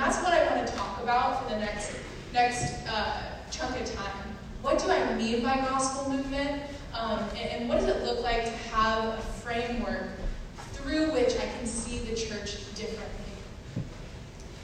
that's 0.00 0.22
what 0.22 0.32
I 0.32 0.46
want 0.46 0.66
to 0.66 0.72
talk 0.74 1.02
about 1.02 1.42
for 1.42 1.50
the 1.50 1.60
next, 1.60 1.94
next 2.32 2.88
uh, 2.88 3.22
chunk 3.50 3.78
of 3.78 3.94
time. 3.94 4.34
What 4.62 4.78
do 4.78 4.90
I 4.90 5.14
mean 5.14 5.42
by 5.42 5.56
gospel 5.56 6.10
movement? 6.10 6.62
Um, 6.94 7.20
and, 7.36 7.50
and 7.50 7.68
what 7.68 7.80
does 7.80 7.88
it 7.88 8.02
look 8.02 8.22
like 8.22 8.44
to 8.44 8.50
have 8.72 9.18
a 9.18 9.20
framework 9.20 10.08
through 10.72 11.12
which 11.12 11.36
I 11.36 11.46
can 11.58 11.66
see 11.66 11.98
the 11.98 12.16
church 12.16 12.74
differently? 12.74 13.10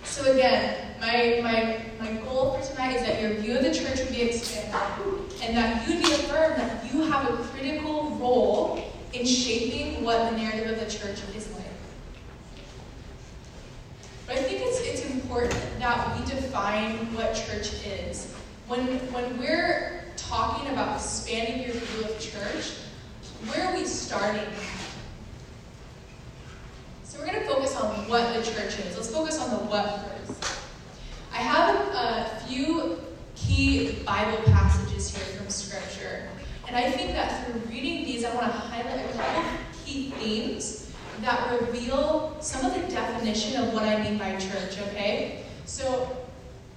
So 0.04 0.32
again, 0.32 0.94
my, 1.00 1.40
my, 1.42 1.82
my 2.00 2.12
goal 2.22 2.54
for 2.54 2.66
tonight 2.72 2.96
is 2.96 3.02
that 3.02 3.20
your 3.20 3.34
view 3.34 3.58
of 3.58 3.62
the 3.62 3.74
church 3.74 3.98
would 3.98 4.08
be 4.08 4.22
expanded 4.22 4.72
and 5.42 5.54
that 5.54 5.86
you'd 5.86 6.02
be 6.02 6.12
affirmed 6.12 6.56
that 6.56 6.90
you 6.90 7.02
have 7.02 7.28
a 7.28 7.36
critical 7.48 8.10
role 8.12 8.82
in 9.12 9.26
shaping 9.26 10.02
what 10.02 10.30
the 10.30 10.36
narrative 10.38 10.70
of 10.70 10.80
the 10.80 10.90
church 10.90 11.20
is 11.36 11.52
like. 11.52 11.66
But 14.26 14.38
I 14.38 14.42
think 14.42 14.62
it's, 14.64 14.80
it's 14.80 15.05
important 15.26 15.60
that 15.80 16.16
we 16.16 16.24
define 16.24 16.92
what 17.12 17.34
church 17.34 17.84
is. 17.84 18.32
When, 18.68 18.86
when 19.12 19.38
we're 19.38 20.04
talking 20.16 20.70
about 20.70 20.96
expanding 20.96 21.64
your 21.64 21.74
view 21.74 22.04
of 22.04 22.20
church, 22.20 22.74
where 23.48 23.66
are 23.66 23.74
we 23.74 23.84
starting? 23.86 24.46
So 27.02 27.18
we're 27.18 27.26
going 27.26 27.40
to 27.40 27.48
focus 27.48 27.74
on 27.74 28.08
what 28.08 28.34
the 28.34 28.42
church 28.42 28.78
is. 28.78 28.96
Let's 28.96 29.10
focus 29.10 29.40
on 29.40 29.50
the 29.50 29.56
what 29.64 30.06
first. 30.26 30.60
I 31.32 31.38
have 31.38 31.74
a 31.92 32.46
few 32.46 33.00
key 33.34 33.98
Bible 34.06 34.44
passages 34.44 35.14
here 35.14 35.26
from 35.36 35.48
Scripture. 35.48 36.28
And 36.68 36.76
I 36.76 36.88
think 36.88 37.12
that 37.12 37.46
through 37.46 37.62
reading 37.68 38.04
these, 38.04 38.24
I 38.24 38.32
want 38.32 38.46
to 38.46 38.52
highlight 38.58 39.10
a 39.10 39.12
couple 39.12 39.42
key 39.84 40.10
themes 40.12 40.75
that 41.26 41.60
reveal 41.60 42.36
some 42.40 42.64
of 42.64 42.72
the 42.74 42.86
definition 42.88 43.60
of 43.60 43.74
what 43.74 43.82
I 43.82 44.00
mean 44.02 44.16
by 44.16 44.36
church, 44.36 44.78
okay? 44.88 45.42
So 45.64 46.16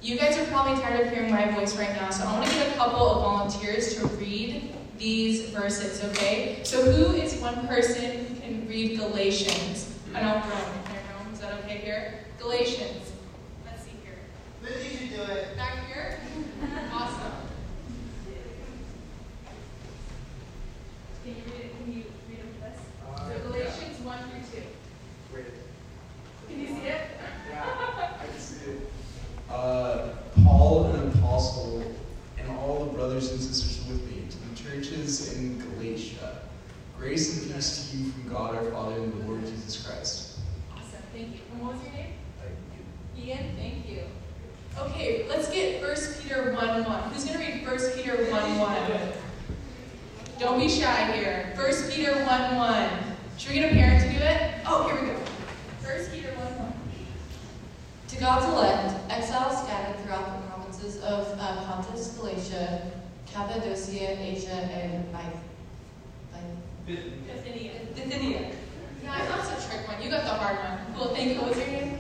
you 0.02 0.17
guys 0.17 0.38
are 0.39 0.45
probably 0.45 0.81
tired 0.81 1.05
of 1.05 1.14
hearing 1.14 1.31
my 1.31 1.52
voice 1.52 1.78
right 1.78 1.94
now, 1.95 2.09
so 2.09 2.25
I 2.25 2.33
want 2.39 2.50
to 2.50 2.55
get 2.55 2.73
a 2.73 2.77
couple 2.77 3.08
of 3.08 3.22
volunteers 3.22 3.95
to 3.95 4.08
read 4.08 4.73
these 4.97 5.50
verses, 5.52 6.03
okay? 6.05 6.61
So 6.64 6.81
who 6.92 7.14
is 7.16 7.36
one 7.36 7.67
person 7.67 8.25
who 8.25 8.36
can 8.42 8.67
read 8.67 8.97
Galatians? 8.97 9.95
I 10.16 10.22
know 10.22 10.33
Rome. 10.33 10.44
Can 10.86 10.95
Rome? 11.23 11.33
Is 11.33 11.39
that 11.42 11.53
okay 11.64 11.77
here? 11.77 12.16
Galatians. 12.39 13.11
Let's 13.66 13.83
see 13.83 13.92
here. 14.03 14.17
Lizzie 14.64 14.97
should 14.97 15.16
do 15.16 15.22
it. 15.31 15.55
Back 15.58 15.86
here? 15.88 16.20
Awesome. 16.92 17.31
Can 21.23 21.36
you 21.36 21.44
read 21.45 21.66
it? 21.66 21.77
Can 21.77 21.94
you 21.94 22.03
read 22.27 22.39
them 22.39 22.47
with 22.59 22.64
us? 22.64 22.80
Uh, 23.08 23.27
So 23.30 23.52
Galatians 23.52 24.00
1 24.02 24.20
through 24.30 24.59
2. 24.61 24.66
Wait. 25.36 25.45
Can 26.47 26.59
you 26.59 26.67
see 26.67 26.88
it? 26.88 27.02
Yeah, 27.49 27.66
I 28.20 28.26
can 28.26 28.39
see 28.39 28.71
it. 28.71 28.89
Uh, 29.49 30.09
Paul, 30.44 30.86
an 30.88 31.11
apostle, 31.20 31.83
and 32.38 32.49
all 32.58 32.86
the 32.86 32.94
brothers 32.94 33.31
and 33.31 33.39
sisters 33.39 33.86
with 33.88 34.03
me, 34.09 34.23
to 34.30 34.38
the 34.38 34.70
churches 34.70 35.38
in 35.38 35.59
Galatia, 35.59 36.42
from 37.90 38.30
God 38.30 38.56
our 38.56 38.66
Father 38.66 39.02
and 39.02 39.12
the 39.12 39.26
Lord 39.28 39.44
Jesus 39.45 39.84
Christ. 39.84 40.38
Awesome. 40.72 41.02
Thank 41.12 41.34
you. 41.34 41.40
And 41.52 41.62
what 41.62 41.73
was 41.73 41.84
your 41.84 41.94
name? 41.94 42.14
Ian, 43.18 43.56
thank 43.58 43.90
you. 43.90 44.04
Okay, 44.78 45.26
let's 45.28 45.50
get 45.50 45.82
1 45.82 45.95
Peter 46.22 46.54
1 46.54 46.84
1. 46.86 47.10
Who's 47.10 47.26
going 47.26 47.40
to 47.40 47.44
read 47.44 47.66
1 47.66 47.78
Peter 47.95 48.32
1 48.32 48.60
1? 48.60 48.92
Don't 50.38 50.60
be 50.60 50.70
shy 50.70 51.12
here. 51.14 51.52
1 51.56 51.92
Peter 51.92 52.14
1 52.14 52.56
1. 52.56 52.90
Should 53.38 53.54
we 53.54 53.60
get 53.60 53.72
a 53.72 53.73
parent 53.73 54.04
to 54.04 54.20
do 54.20 54.23
it? 54.23 54.54
Oh, 54.67 54.88
here 54.88 55.02
we 55.02 55.08
go. 55.08 55.14
1 55.14 56.11
Peter 56.11 56.30
1 56.30 56.60
1. 56.60 56.73
To 58.10 58.20
God's 58.20 58.45
elect, 58.54 59.11
exiles 59.11 59.64
scattered 59.64 60.00
throughout 60.04 60.42
the 60.42 60.48
provinces 60.48 61.02
of 61.02 61.27
uh, 61.39 61.66
Pontus, 61.66 62.10
Galatia, 62.10 62.92
Cappadocia, 63.26 64.20
Asia, 64.20 64.52
and 64.52 65.10
Bithynia. 66.89 67.14
Bithynia. 67.27 67.71
Bithynia. 67.95 68.52
Yeah, 69.04 69.14
I 69.14 69.26
thought 69.27 69.45
it's 69.45 69.66
a 69.66 69.70
trick 69.70 69.88
one. 69.88 70.02
You 70.02 70.10
got 70.10 70.23
the 70.23 70.33
thank 71.08 71.33
you. 71.33 71.39
What 71.42 71.49
was 71.49 71.58
your 71.58 71.67
name? 71.67 71.98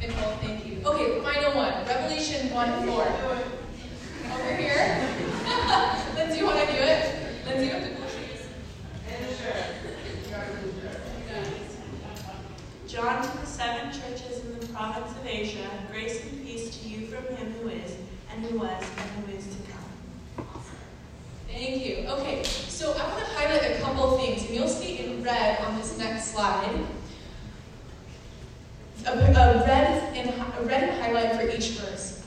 Nicole, 0.00 0.32
thank 0.40 0.66
you. 0.66 0.80
Okay, 0.84 1.20
final 1.20 1.52
one. 1.54 1.72
Revelation 1.86 2.50
1 2.52 2.86
4. 2.86 3.08
Over 4.32 4.54
here. 4.56 5.08
Lindsay, 6.14 6.38
you 6.38 6.44
want 6.46 6.58
to 6.60 6.66
do 6.66 6.72
it? 6.80 7.14
Lindsay, 7.46 7.66
you 7.66 7.72
have 7.72 7.82
the 7.82 7.90
cool 7.96 8.08
shoes. 8.08 8.46
And 9.10 9.24
the 9.24 9.28
sheriff. 9.34 9.66
Gotta 10.30 10.52
do 10.62 10.70
the. 10.80 10.88
John 12.88 13.22
to 13.22 13.28
the 13.38 13.46
seven 13.46 13.92
churches 13.92 14.40
in 14.44 14.58
the 14.60 14.66
province 14.68 15.10
of 15.12 15.26
Asia, 15.26 15.68
grace 15.90 16.22
and 16.24 16.42
peace 16.44 16.70
to 16.78 16.88
you 16.88 17.06
from 17.08 17.24
him 17.36 17.52
who 17.60 17.68
is, 17.68 17.96
and 18.32 18.44
who 18.46 18.58
was, 18.58 18.82
and 18.82 19.24
who 19.26 19.32
is 19.36 19.46
to 19.46 19.56
come. 19.70 19.84
Thank 21.48 21.84
you. 21.84 22.06
Okay, 22.08 22.42
so 22.44 22.92
I 22.92 23.06
want 23.08 23.18
to 23.18 23.24
highlight 23.32 23.78
a 23.78 23.82
couple 23.82 24.16
things, 24.16 24.42
and 24.46 24.54
you'll 24.54 24.68
see 24.68 24.98
in 24.98 25.22
red 25.22 25.58
on 25.60 25.76
this 25.76 25.98
next 25.98 26.32
slide 26.32 26.80
a, 29.06 29.12
a 29.12 29.66
red 29.66 30.16
and 30.16 30.30
a 30.30 30.66
red 30.66 31.00
highlight 31.00 31.36
for 31.36 31.56
each 31.56 31.70
verse. 31.70 32.24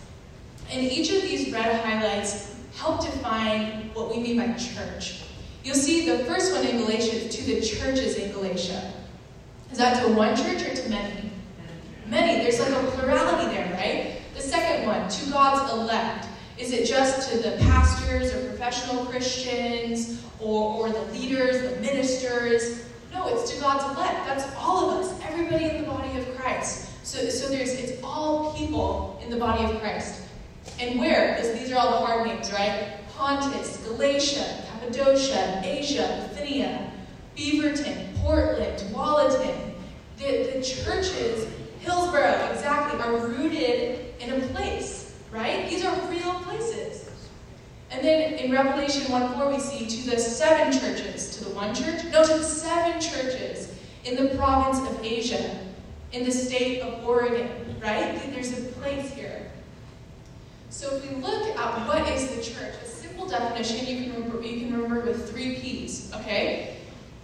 And 0.71 0.81
each 0.81 1.11
of 1.11 1.21
these 1.21 1.51
red 1.51 1.83
highlights 1.83 2.55
help 2.75 3.01
define 3.01 3.89
what 3.93 4.09
we 4.09 4.21
mean 4.21 4.37
by 4.37 4.53
church. 4.53 5.23
You'll 5.63 5.75
see 5.75 6.09
the 6.09 6.23
first 6.25 6.53
one 6.53 6.65
in 6.65 6.77
Galatia 6.77 7.25
is 7.25 7.35
to 7.35 7.43
the 7.43 7.61
churches 7.61 8.15
in 8.15 8.31
Galatia. 8.31 8.93
Is 9.71 9.77
that 9.77 10.01
to 10.01 10.13
one 10.13 10.35
church 10.35 10.63
or 10.63 10.73
to 10.73 10.89
many? 10.89 11.31
Many. 12.07 12.43
There's 12.43 12.59
like 12.59 12.71
a 12.71 12.87
plurality 12.91 13.55
there, 13.55 13.71
right? 13.73 14.21
The 14.35 14.41
second 14.41 14.87
one, 14.87 15.07
to 15.07 15.29
God's 15.29 15.71
elect. 15.73 16.27
Is 16.57 16.73
it 16.73 16.85
just 16.85 17.31
to 17.31 17.37
the 17.37 17.57
pastors 17.57 18.33
or 18.33 18.47
professional 18.49 19.05
Christians 19.05 20.21
or, 20.39 20.87
or 20.87 20.89
the 20.89 21.01
leaders, 21.11 21.61
the 21.61 21.79
ministers? 21.81 22.85
No, 23.13 23.27
it's 23.27 23.51
to 23.51 23.61
God's 23.61 23.83
elect. 23.95 24.25
That's 24.25 24.55
all 24.57 24.91
of 24.91 25.05
us, 25.05 25.20
everybody 25.31 25.69
in 25.69 25.81
the 25.81 25.87
body 25.87 26.17
of 26.19 26.35
Christ. 26.35 26.89
So, 27.03 27.17
so 27.29 27.49
there's 27.49 27.71
it's 27.71 28.03
all 28.03 28.53
people 28.53 29.19
in 29.23 29.29
the 29.29 29.37
body 29.37 29.63
of 29.63 29.79
Christ. 29.81 30.21
And 30.79 30.99
where? 30.99 31.35
Because 31.35 31.57
these 31.57 31.71
are 31.71 31.77
all 31.77 31.91
the 31.91 32.05
hard 32.05 32.27
names, 32.27 32.51
right? 32.51 32.97
Pontus, 33.15 33.77
Galatia, 33.77 34.63
Cappadocia, 34.69 35.61
Asia, 35.63 36.29
Bithynia, 36.29 36.91
Beaverton, 37.35 38.15
Portland, 38.17 38.77
Tualatin. 38.79 39.73
The, 40.17 40.51
the 40.53 40.61
churches, 40.61 41.47
Hillsborough, 41.79 42.51
exactly, 42.51 42.99
are 42.99 43.17
rooted 43.27 44.13
in 44.19 44.33
a 44.33 44.47
place, 44.47 45.17
right? 45.31 45.67
These 45.69 45.83
are 45.85 45.95
real 46.09 46.33
places. 46.41 47.09
And 47.89 48.03
then 48.05 48.33
in 48.33 48.51
Revelation 48.51 49.11
1 49.11 49.33
4, 49.33 49.49
we 49.49 49.59
see 49.59 49.85
to 49.87 50.09
the 50.11 50.17
seven 50.17 50.71
churches, 50.71 51.37
to 51.37 51.45
the 51.45 51.55
one 51.55 51.73
church? 51.73 52.03
No, 52.11 52.23
to 52.23 52.33
the 52.33 52.43
seven 52.43 53.01
churches 53.01 53.70
in 54.03 54.15
the 54.15 54.35
province 54.35 54.79
of 54.89 55.03
Asia, 55.03 55.59
in 56.11 56.23
the 56.23 56.31
state 56.31 56.81
of 56.81 57.07
Oregon, 57.07 57.49
right? 57.81 58.19
There's 58.33 58.57
a 58.57 58.61
place 58.73 59.11
here. 59.13 59.51
So 60.69 60.95
if 60.95 61.09
we 61.09 61.21
look 61.21 61.55
at 61.57 61.87
what 61.87 62.07
is 62.09 62.35
the 62.35 62.41
church, 62.41 62.75
a 62.83 62.87
simple 62.87 63.27
definition 63.27 63.85
you 63.85 64.03
can 64.03 64.13
remember, 64.13 64.41
you 64.41 64.61
can 64.61 64.73
remember 64.73 65.01
with 65.05 65.29
three 65.29 65.55
P's, 65.55 66.11
okay? 66.15 66.77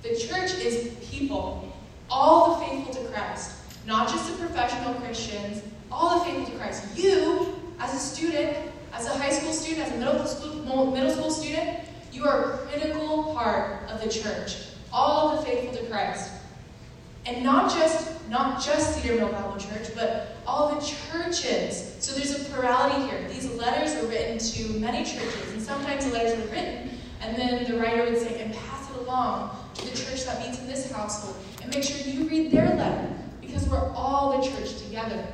The 0.03 0.15
church 0.15 0.53
is 0.59 0.95
people, 1.09 1.73
all 2.09 2.59
the 2.59 2.65
faithful 2.65 2.93
to 2.95 3.09
Christ, 3.09 3.55
not 3.85 4.09
just 4.09 4.29
the 4.29 4.37
professional 4.37 4.93
Christians, 4.95 5.63
all 5.91 6.19
the 6.19 6.25
faithful 6.25 6.53
to 6.53 6.59
Christ. 6.59 6.83
You, 6.95 7.55
as 7.79 7.93
a 7.93 7.97
student, 7.97 8.57
as 8.93 9.07
a 9.07 9.17
high 9.17 9.31
school 9.31 9.53
student, 9.53 9.87
as 9.87 9.93
a 9.93 9.97
middle 9.97 10.25
school, 10.25 10.91
middle 10.91 11.09
school 11.09 11.31
student, 11.31 11.79
you 12.11 12.25
are 12.25 12.53
a 12.53 12.57
critical 12.59 13.33
part 13.33 13.89
of 13.89 14.01
the 14.01 14.09
church. 14.09 14.67
All 14.91 15.37
the 15.37 15.43
faithful 15.43 15.77
to 15.77 15.89
Christ. 15.89 16.31
And 17.27 17.43
not 17.43 17.69
just 17.69 18.17
not 18.29 18.61
just 18.63 18.95
Cedar 18.95 19.15
Mill 19.15 19.31
Bible 19.31 19.57
Church, 19.57 19.93
but 19.95 20.35
all 20.45 20.75
the 20.75 20.85
churches. 20.85 21.95
So 21.99 22.13
there's 22.13 22.41
a 22.41 22.43
plurality 22.45 23.07
here. 23.07 23.27
These 23.29 23.49
letters 23.51 23.95
were 24.01 24.09
written 24.09 24.37
to 24.37 24.79
many 24.79 25.05
churches, 25.05 25.51
and 25.53 25.61
sometimes 25.61 26.05
the 26.05 26.11
letters 26.11 26.37
were 26.37 26.51
written, 26.51 26.89
and 27.21 27.37
then 27.37 27.69
the 27.69 27.79
writer 27.79 28.03
would 28.03 28.17
say, 28.17 28.41
and 28.41 28.53
pass 28.53 28.89
it 28.89 28.97
along 28.97 29.57
to 29.75 29.85
the 29.85 29.95
church 29.95 30.25
that 30.25 30.45
meets 30.45 30.59
in 30.59 30.67
this 30.67 30.91
household, 30.91 31.37
and 31.61 31.73
make 31.73 31.83
sure 31.83 31.97
you 32.05 32.27
read 32.27 32.51
their 32.51 32.75
letter, 32.75 33.13
because 33.39 33.67
we're 33.69 33.91
all 33.93 34.41
the 34.41 34.47
church 34.47 34.77
together. 34.81 35.25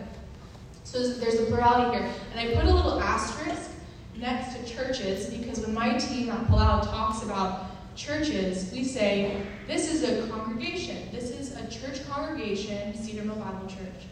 So 0.84 1.14
there's 1.14 1.40
a 1.40 1.46
plurality 1.46 1.98
here. 1.98 2.12
And 2.32 2.40
I 2.40 2.54
put 2.54 2.66
a 2.66 2.74
little 2.74 3.00
asterisk 3.02 3.72
next 4.18 4.56
to 4.56 4.66
churches, 4.72 5.28
because 5.28 5.60
when 5.62 5.74
my 5.74 5.98
team 5.98 6.30
at 6.30 6.46
Palau 6.48 6.84
talks 6.84 7.24
about 7.24 7.66
churches, 7.96 8.72
we 8.72 8.84
say, 8.84 9.42
this 9.68 9.92
is 9.92 10.04
a 10.04 10.28
congregation. 10.30 11.10
This 11.12 11.30
is 11.30 11.56
a 11.56 11.68
church 11.68 12.08
congregation, 12.08 12.96
Cedarville 12.96 13.36
Bible 13.36 13.68
Church. 13.68 14.08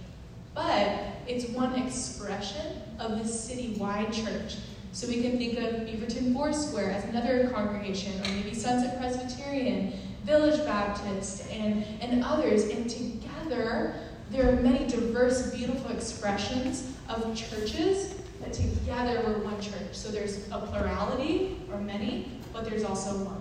But 0.54 1.00
it's 1.28 1.50
one 1.50 1.76
expression 1.76 2.82
of 3.00 3.18
the 3.18 3.24
citywide 3.24 4.14
church. 4.14 4.58
So 4.92 5.08
we 5.08 5.22
can 5.22 5.38
think 5.38 5.58
of 5.58 5.88
Beaverton 5.88 6.34
Foursquare 6.34 6.92
as 6.92 7.06
another 7.06 7.50
congregation, 7.50 8.14
or 8.22 8.30
maybe 8.32 8.54
Sunset 8.54 9.00
Presbyterian, 9.00 9.94
Village 10.26 10.64
Baptist, 10.66 11.50
and, 11.50 11.86
and 12.02 12.24
others. 12.24 12.66
And 12.66 12.90
together, 12.90 13.96
there 14.30 14.50
are 14.50 14.62
many 14.62 14.88
diverse, 14.88 15.54
beautiful 15.56 15.92
expressions 15.92 16.92
of 17.08 17.36
churches 17.36 18.16
that 18.42 18.54
together 18.54 19.22
were 19.26 19.40
one 19.40 19.60
church. 19.62 19.94
So 19.94 20.10
there's 20.10 20.48
a 20.52 20.60
plurality 20.60 21.62
or 21.72 21.80
many, 21.80 22.32
but 22.52 22.66
there's 22.66 22.84
also 22.84 23.12
one. 23.24 23.41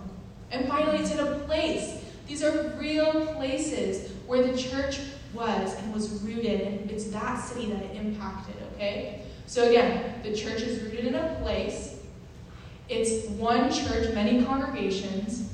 And 0.50 0.66
finally, 0.68 0.98
it's 0.98 1.12
in 1.12 1.20
a 1.20 1.38
place. 1.40 2.04
These 2.26 2.42
are 2.42 2.76
real 2.78 3.34
places 3.34 4.12
where 4.26 4.42
the 4.46 4.56
church 4.56 5.00
was 5.32 5.74
and 5.78 5.94
was 5.94 6.22
rooted, 6.22 6.60
and 6.60 6.90
it's 6.90 7.04
that 7.06 7.36
city 7.36 7.70
that 7.72 7.82
it 7.82 7.96
impacted, 7.96 8.56
okay? 8.74 9.22
So 9.46 9.68
again, 9.68 10.20
the 10.22 10.34
church 10.34 10.62
is 10.62 10.82
rooted 10.82 11.06
in 11.06 11.14
a 11.14 11.38
place. 11.42 12.00
It's 12.88 13.28
one 13.30 13.72
church, 13.72 14.12
many 14.14 14.44
congregations. 14.44 15.52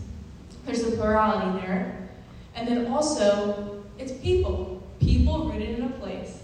There's 0.65 0.83
a 0.83 0.91
plurality 0.93 1.61
there. 1.61 2.09
And 2.55 2.67
then 2.67 2.93
also, 2.93 3.85
it's 3.99 4.13
people. 4.13 4.83
People 5.01 5.51
rooted 5.51 5.79
in 5.79 5.85
a 5.85 5.91
place. 5.91 6.41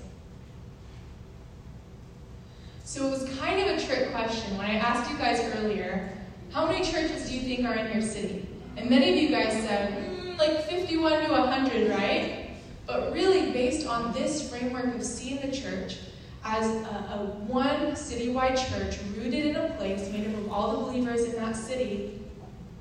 So 2.85 3.07
it 3.07 3.11
was 3.11 3.39
kind 3.39 3.59
of 3.61 3.79
a 3.79 3.87
trick 3.87 4.11
question 4.13 4.57
when 4.59 4.67
I 4.67 4.75
asked 4.75 5.11
you 5.11 5.17
guys 5.17 5.41
earlier, 5.57 6.12
how 6.53 6.67
many 6.67 6.85
churches 6.85 7.29
do 7.29 7.35
you 7.35 7.41
think 7.43 7.67
are 7.67 7.75
in 7.75 7.93
your 7.93 8.03
city? 8.03 8.47
And 8.77 8.91
many 8.91 9.11
of 9.11 9.17
you 9.17 9.31
guys 9.31 9.53
said, 9.65 9.93
mm, 9.93 10.39
like 10.39 10.65
51 10.69 11.25
to 11.25 11.31
100, 11.31 11.91
right? 11.91 12.51
But 12.87 13.13
really, 13.13 13.53
based 13.53 13.87
on 13.87 14.13
this 14.13 14.51
framework 14.51 14.95
of 14.95 15.03
seeing 15.03 15.41
the 15.41 15.57
church 15.57 15.99
as 16.45 16.67
a, 16.67 16.89
a 16.89 17.27
one 17.47 17.93
citywide 17.93 18.57
church 18.57 18.99
rooted 19.17 19.47
in 19.47 19.57
a 19.57 19.71
place 19.79 20.11
made 20.11 20.27
up 20.27 20.41
of 20.41 20.53
all 20.53 20.73
the 20.73 20.93
believers 20.93 21.23
in 21.23 21.37
that 21.37 21.57
city, 21.57 22.21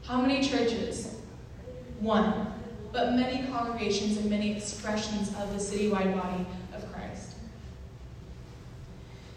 how 0.03 0.21
many 0.21 0.45
churches? 0.45 1.15
One. 1.99 2.47
But 2.91 3.13
many 3.13 3.47
congregations 3.47 4.17
and 4.17 4.29
many 4.29 4.57
expressions 4.57 5.29
of 5.37 5.53
the 5.53 5.59
citywide 5.59 6.13
body. 6.13 6.45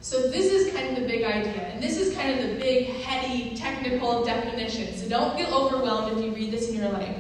So, 0.05 0.29
this 0.29 0.53
is 0.53 0.71
kind 0.75 0.91
of 0.91 1.03
the 1.03 1.09
big 1.09 1.25
idea, 1.25 1.63
and 1.63 1.83
this 1.83 1.97
is 1.97 2.15
kind 2.15 2.39
of 2.39 2.47
the 2.47 2.57
big, 2.57 2.89
heady, 2.89 3.57
technical 3.57 4.23
definition. 4.23 4.95
So, 4.99 5.09
don't 5.09 5.35
feel 5.35 5.47
overwhelmed 5.47 6.13
if 6.13 6.23
you 6.23 6.31
read 6.35 6.51
this 6.53 6.69
and 6.69 6.77
you're 6.77 6.91
like, 6.91 7.17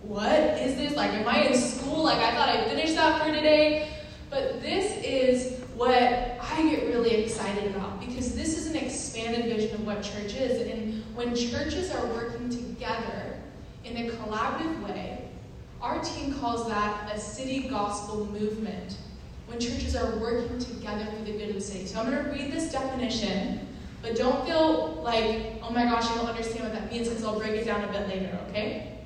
what 0.00 0.32
is 0.32 0.74
this? 0.74 0.96
Like, 0.96 1.10
am 1.10 1.28
I 1.28 1.42
in 1.42 1.54
school? 1.54 2.02
Like, 2.02 2.16
I 2.20 2.34
thought 2.34 2.48
I 2.48 2.64
finished 2.64 2.94
that 2.94 3.20
for 3.20 3.30
today. 3.30 3.90
But 4.30 4.62
this 4.62 4.96
is 5.04 5.60
what 5.76 5.90
I 6.00 6.66
get 6.70 6.86
really 6.86 7.10
excited 7.10 7.76
about 7.76 8.00
because 8.00 8.34
this 8.34 8.56
is 8.56 8.68
an 8.68 8.76
expanded 8.76 9.44
vision 9.44 9.74
of 9.74 9.86
what 9.86 10.02
church 10.02 10.34
is. 10.34 10.66
And 10.66 11.04
when 11.14 11.36
churches 11.36 11.90
are 11.90 12.06
working 12.06 12.48
together 12.48 13.38
in 13.84 13.98
a 13.98 14.10
collaborative 14.12 14.82
way, 14.82 15.28
our 15.82 16.02
team 16.02 16.34
calls 16.40 16.68
that 16.68 17.14
a 17.14 17.20
city 17.20 17.68
gospel 17.68 18.24
movement. 18.24 18.96
When 19.46 19.60
churches 19.60 19.94
are 19.94 20.16
working 20.16 20.58
together 20.58 21.06
for 21.06 21.24
the 21.24 21.32
good 21.32 21.50
of 21.50 21.54
the 21.54 21.60
city. 21.60 21.86
So 21.86 22.00
I'm 22.00 22.10
going 22.10 22.24
to 22.24 22.30
read 22.30 22.52
this 22.52 22.72
definition, 22.72 23.68
but 24.02 24.16
don't 24.16 24.44
feel 24.46 25.00
like, 25.04 25.60
oh 25.62 25.70
my 25.70 25.84
gosh, 25.84 26.10
I 26.10 26.16
don't 26.16 26.26
understand 26.26 26.64
what 26.64 26.72
that 26.72 26.90
means 26.90 27.08
because 27.08 27.24
I'll 27.24 27.38
break 27.38 27.52
it 27.52 27.64
down 27.64 27.84
a 27.84 27.92
bit 27.92 28.08
later, 28.08 28.38
okay? 28.48 28.98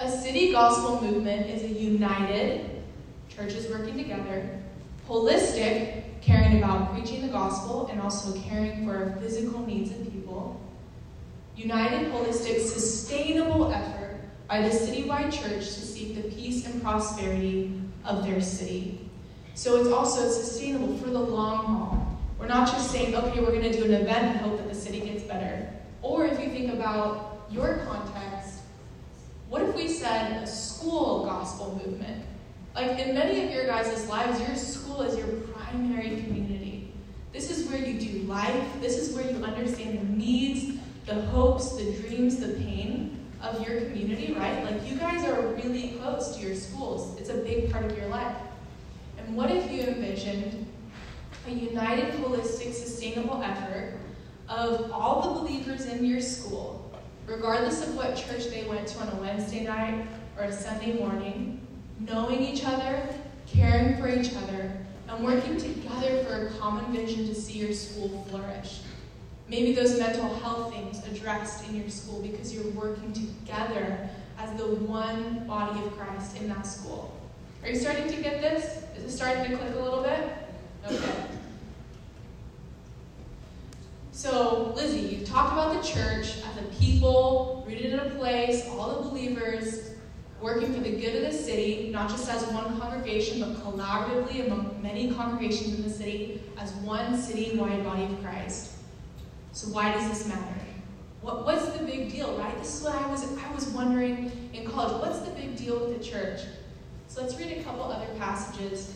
A 0.00 0.10
city 0.10 0.50
gospel 0.50 1.00
movement 1.00 1.48
is 1.48 1.62
a 1.62 1.68
united, 1.68 2.82
churches 3.28 3.70
working 3.70 3.96
together, 3.96 4.60
holistic, 5.08 6.02
caring 6.20 6.58
about 6.58 6.92
preaching 6.92 7.22
the 7.22 7.32
gospel 7.32 7.86
and 7.88 8.00
also 8.00 8.38
caring 8.40 8.86
for 8.86 9.16
physical 9.20 9.64
needs 9.66 9.90
of 9.90 10.10
people, 10.10 10.60
united, 11.54 12.10
holistic, 12.12 12.60
sustainable 12.60 13.72
effort 13.72 14.20
by 14.48 14.62
the 14.62 14.68
citywide 14.68 15.32
church 15.32 15.64
to 15.64 15.80
seek 15.80 16.16
the 16.16 16.28
peace 16.34 16.66
and 16.66 16.82
prosperity 16.82 17.80
of 18.04 18.26
their 18.26 18.40
city. 18.40 19.03
So 19.54 19.76
it's 19.76 19.88
also 19.88 20.28
sustainable 20.28 20.96
for 20.98 21.10
the 21.10 21.20
long 21.20 21.64
haul. 21.64 22.18
We're 22.38 22.48
not 22.48 22.66
just 22.68 22.90
saying, 22.90 23.14
okay, 23.14 23.40
we're 23.40 23.52
going 23.52 23.62
to 23.62 23.72
do 23.72 23.84
an 23.84 23.94
event 23.94 24.36
and 24.36 24.40
hope 24.40 24.58
that 24.58 24.68
the 24.68 24.74
city 24.74 25.00
gets 25.00 25.22
better. 25.22 25.72
Or 26.02 26.26
if 26.26 26.40
you 26.40 26.50
think 26.50 26.72
about 26.72 27.46
your 27.50 27.78
context, 27.86 28.58
what 29.48 29.62
if 29.62 29.74
we 29.76 29.88
said 29.88 30.42
a 30.42 30.46
school 30.46 31.24
gospel 31.24 31.80
movement? 31.84 32.24
Like 32.74 32.98
in 32.98 33.14
many 33.14 33.44
of 33.44 33.52
your 33.52 33.66
guys' 33.66 34.08
lives, 34.08 34.40
your 34.40 34.56
school 34.56 35.02
is 35.02 35.16
your 35.16 35.28
primary 35.28 36.16
community. 36.22 36.92
This 37.32 37.50
is 37.50 37.68
where 37.70 37.78
you 37.78 38.00
do 38.00 38.26
life. 38.26 38.66
This 38.80 38.98
is 38.98 39.14
where 39.14 39.30
you 39.30 39.42
understand 39.44 40.00
the 40.00 40.04
needs, 40.04 40.78
the 41.06 41.14
hopes, 41.26 41.76
the 41.76 41.92
dreams, 41.92 42.36
the 42.36 42.48
pain 42.54 43.30
of 43.40 43.66
your 43.66 43.82
community, 43.82 44.32
right? 44.32 44.64
Like 44.64 44.90
you 44.90 44.96
guys 44.96 45.24
are 45.24 45.40
really 45.48 45.90
close 46.00 46.36
to 46.36 46.44
your 46.44 46.56
schools. 46.56 47.16
It's 47.20 47.30
a 47.30 47.36
big 47.36 47.70
part 47.70 47.84
of 47.84 47.96
your 47.96 48.08
life. 48.08 48.36
And 49.26 49.36
what 49.36 49.50
if 49.50 49.70
you 49.70 49.82
envisioned 49.82 50.66
a 51.46 51.50
united, 51.50 52.14
holistic, 52.14 52.72
sustainable 52.72 53.42
effort 53.42 53.98
of 54.48 54.90
all 54.92 55.22
the 55.22 55.40
believers 55.40 55.86
in 55.86 56.04
your 56.04 56.20
school 56.20 56.84
regardless 57.26 57.82
of 57.86 57.94
what 57.96 58.16
church 58.16 58.48
they 58.48 58.64
went 58.64 58.86
to 58.86 58.98
on 59.00 59.08
a 59.08 59.16
Wednesday 59.16 59.64
night 59.64 60.06
or 60.36 60.44
a 60.44 60.52
Sunday 60.52 60.98
morning, 60.98 61.66
knowing 62.00 62.42
each 62.42 62.64
other, 62.64 63.08
caring 63.46 63.96
for 63.96 64.08
each 64.08 64.34
other, 64.34 64.76
and 65.08 65.24
working 65.24 65.56
together 65.56 66.22
for 66.24 66.46
a 66.46 66.50
common 66.58 66.92
vision 66.92 67.26
to 67.26 67.34
see 67.34 67.58
your 67.58 67.72
school 67.72 68.26
flourish. 68.28 68.80
Maybe 69.48 69.74
those 69.74 69.98
mental 69.98 70.34
health 70.36 70.72
things 70.72 71.06
addressed 71.06 71.68
in 71.68 71.76
your 71.76 71.88
school 71.88 72.20
because 72.20 72.54
you're 72.54 72.70
working 72.72 73.12
together 73.12 74.08
as 74.38 74.58
the 74.58 74.66
one 74.66 75.46
body 75.46 75.80
of 75.84 75.96
Christ 75.96 76.36
in 76.38 76.48
that 76.48 76.66
school. 76.66 77.23
Are 77.64 77.70
you 77.70 77.76
starting 77.76 78.08
to 78.08 78.16
get 78.22 78.42
this? 78.42 78.82
Is 78.94 79.04
it 79.04 79.16
starting 79.16 79.50
to 79.50 79.56
click 79.56 79.74
a 79.74 79.80
little 79.80 80.02
bit? 80.02 80.20
Okay. 80.86 81.14
So, 84.12 84.74
Lizzie, 84.76 85.00
you've 85.00 85.26
talked 85.26 85.54
about 85.54 85.82
the 85.82 85.88
church 85.88 86.42
as 86.44 86.58
a 86.58 86.64
people 86.78 87.64
rooted 87.66 87.94
in 87.94 88.00
a 88.00 88.10
place, 88.16 88.68
all 88.68 89.02
the 89.02 89.08
believers 89.08 89.92
working 90.42 90.74
for 90.74 90.80
the 90.80 90.90
good 90.90 91.24
of 91.24 91.32
the 91.32 91.38
city, 91.38 91.88
not 91.90 92.10
just 92.10 92.28
as 92.28 92.44
one 92.52 92.78
congregation, 92.78 93.40
but 93.40 93.54
collaboratively 93.64 94.46
among 94.46 94.82
many 94.82 95.10
congregations 95.14 95.78
in 95.78 95.84
the 95.84 95.90
city 95.90 96.42
as 96.58 96.70
one 96.74 97.16
city-wide 97.16 97.82
body 97.82 98.04
of 98.04 98.22
Christ. 98.22 98.72
So 99.52 99.68
why 99.68 99.90
does 99.90 100.06
this 100.06 100.28
matter? 100.28 100.60
What, 101.22 101.46
what's 101.46 101.64
the 101.70 101.82
big 101.82 102.12
deal, 102.12 102.36
right? 102.36 102.58
This 102.58 102.76
is 102.76 102.82
what 102.84 102.94
I 102.94 103.06
was 103.06 103.24
I 103.38 103.54
was 103.54 103.68
wondering 103.68 104.50
in 104.52 104.70
college. 104.70 105.00
What's 105.00 105.20
the 105.20 105.30
big 105.30 105.56
deal 105.56 105.78
with 105.78 105.96
the 105.96 106.04
church? 106.04 106.40
So 107.14 107.22
let's 107.22 107.38
read 107.38 107.56
a 107.58 107.62
couple 107.62 107.84
other 107.84 108.08
passages. 108.18 108.92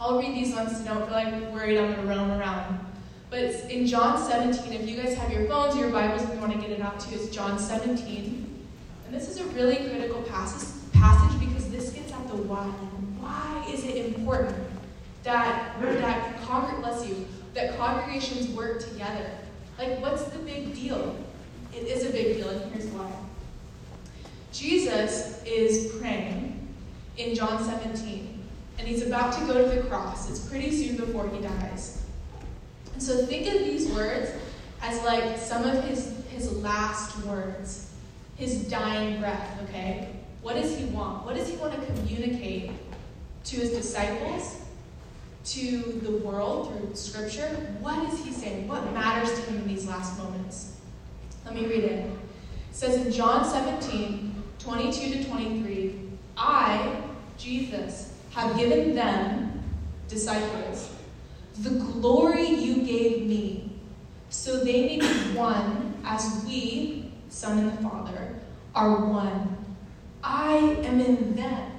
I'll 0.00 0.18
read 0.18 0.34
these 0.34 0.54
ones 0.54 0.78
so 0.78 0.82
don't 0.82 1.04
feel 1.04 1.12
like 1.12 1.52
worried 1.52 1.76
I'm 1.76 1.92
going 1.92 2.00
to 2.00 2.06
roam 2.06 2.30
around. 2.30 2.80
But 3.28 3.40
it's 3.40 3.66
in 3.66 3.86
John 3.86 4.18
17. 4.18 4.72
If 4.72 4.88
you 4.88 4.96
guys 4.96 5.14
have 5.18 5.30
your 5.30 5.44
phones 5.46 5.76
or 5.76 5.80
your 5.80 5.90
Bibles 5.90 6.22
and 6.22 6.32
you 6.32 6.40
want 6.40 6.54
to 6.54 6.58
get 6.58 6.70
it 6.70 6.80
out 6.80 6.98
too, 6.98 7.16
it's 7.16 7.28
John 7.28 7.58
17. 7.58 8.64
And 9.04 9.14
this 9.14 9.28
is 9.28 9.40
a 9.40 9.44
really 9.48 9.76
critical 9.76 10.22
passage, 10.22 10.70
passage 10.94 11.38
because 11.38 11.70
this 11.70 11.90
gets 11.90 12.12
at 12.12 12.26
the 12.28 12.34
why. 12.34 12.64
Why 13.20 13.62
is 13.70 13.84
it 13.84 14.14
important 14.14 14.56
that 15.24 15.78
that 16.00 16.40
congr- 16.40 16.80
bless 16.80 17.06
you 17.06 17.28
that 17.52 17.76
congregations 17.76 18.48
work 18.56 18.80
together? 18.80 19.30
Like, 19.76 20.00
what's 20.00 20.24
the 20.24 20.38
big 20.38 20.74
deal? 20.74 21.14
It 21.74 21.88
is 21.88 22.06
a 22.06 22.10
big 22.10 22.38
deal, 22.38 22.48
and 22.48 22.72
here's 22.72 22.86
why. 22.86 23.12
Jesus 24.50 25.42
is 25.44 25.94
praying 26.00 26.43
in 27.16 27.34
John 27.34 27.62
17, 27.62 28.42
and 28.78 28.88
he's 28.88 29.06
about 29.06 29.32
to 29.38 29.46
go 29.46 29.62
to 29.62 29.76
the 29.76 29.88
cross. 29.88 30.28
It's 30.28 30.40
pretty 30.40 30.70
soon 30.70 30.96
before 30.96 31.28
he 31.28 31.40
dies. 31.40 32.04
And 32.92 33.02
so 33.02 33.24
think 33.26 33.52
of 33.54 33.64
these 33.64 33.88
words 33.90 34.30
as 34.82 35.02
like 35.04 35.38
some 35.38 35.64
of 35.64 35.84
his, 35.84 36.14
his 36.28 36.52
last 36.58 37.16
words, 37.24 37.92
his 38.36 38.68
dying 38.68 39.20
breath, 39.20 39.60
okay? 39.64 40.10
What 40.42 40.56
does 40.56 40.76
he 40.76 40.84
want? 40.86 41.24
What 41.24 41.36
does 41.36 41.48
he 41.48 41.56
want 41.56 41.74
to 41.74 41.86
communicate 41.92 42.72
to 43.44 43.56
his 43.56 43.70
disciples, 43.70 44.60
to 45.46 46.00
the 46.02 46.12
world 46.18 46.68
through 46.68 46.94
Scripture? 46.94 47.48
What 47.80 48.12
is 48.12 48.24
he 48.24 48.32
saying? 48.32 48.68
What 48.68 48.92
matters 48.92 49.32
to 49.32 49.40
him 49.50 49.62
in 49.62 49.68
these 49.68 49.86
last 49.86 50.18
moments? 50.18 50.76
Let 51.44 51.54
me 51.54 51.66
read 51.66 51.84
it. 51.84 52.04
It 52.04 52.10
says 52.72 53.06
in 53.06 53.12
John 53.12 53.44
17, 53.44 54.34
22 54.58 55.18
to 55.18 55.24
23, 55.24 56.00
I, 56.00 56.03
Jesus, 57.74 58.12
have 58.30 58.56
given 58.56 58.94
them, 58.94 59.62
disciples, 60.08 60.90
the 61.58 61.70
glory 61.70 62.48
you 62.48 62.82
gave 62.84 63.26
me, 63.26 63.72
so 64.28 64.64
they 64.64 64.82
may 64.82 64.98
be 64.98 65.36
one 65.36 65.94
as 66.04 66.44
we, 66.46 67.12
Son 67.28 67.58
and 67.58 67.72
the 67.72 67.82
Father, 67.82 68.36
are 68.74 69.06
one. 69.06 69.56
I 70.22 70.56
am 70.84 71.00
in 71.00 71.34
them, 71.36 71.72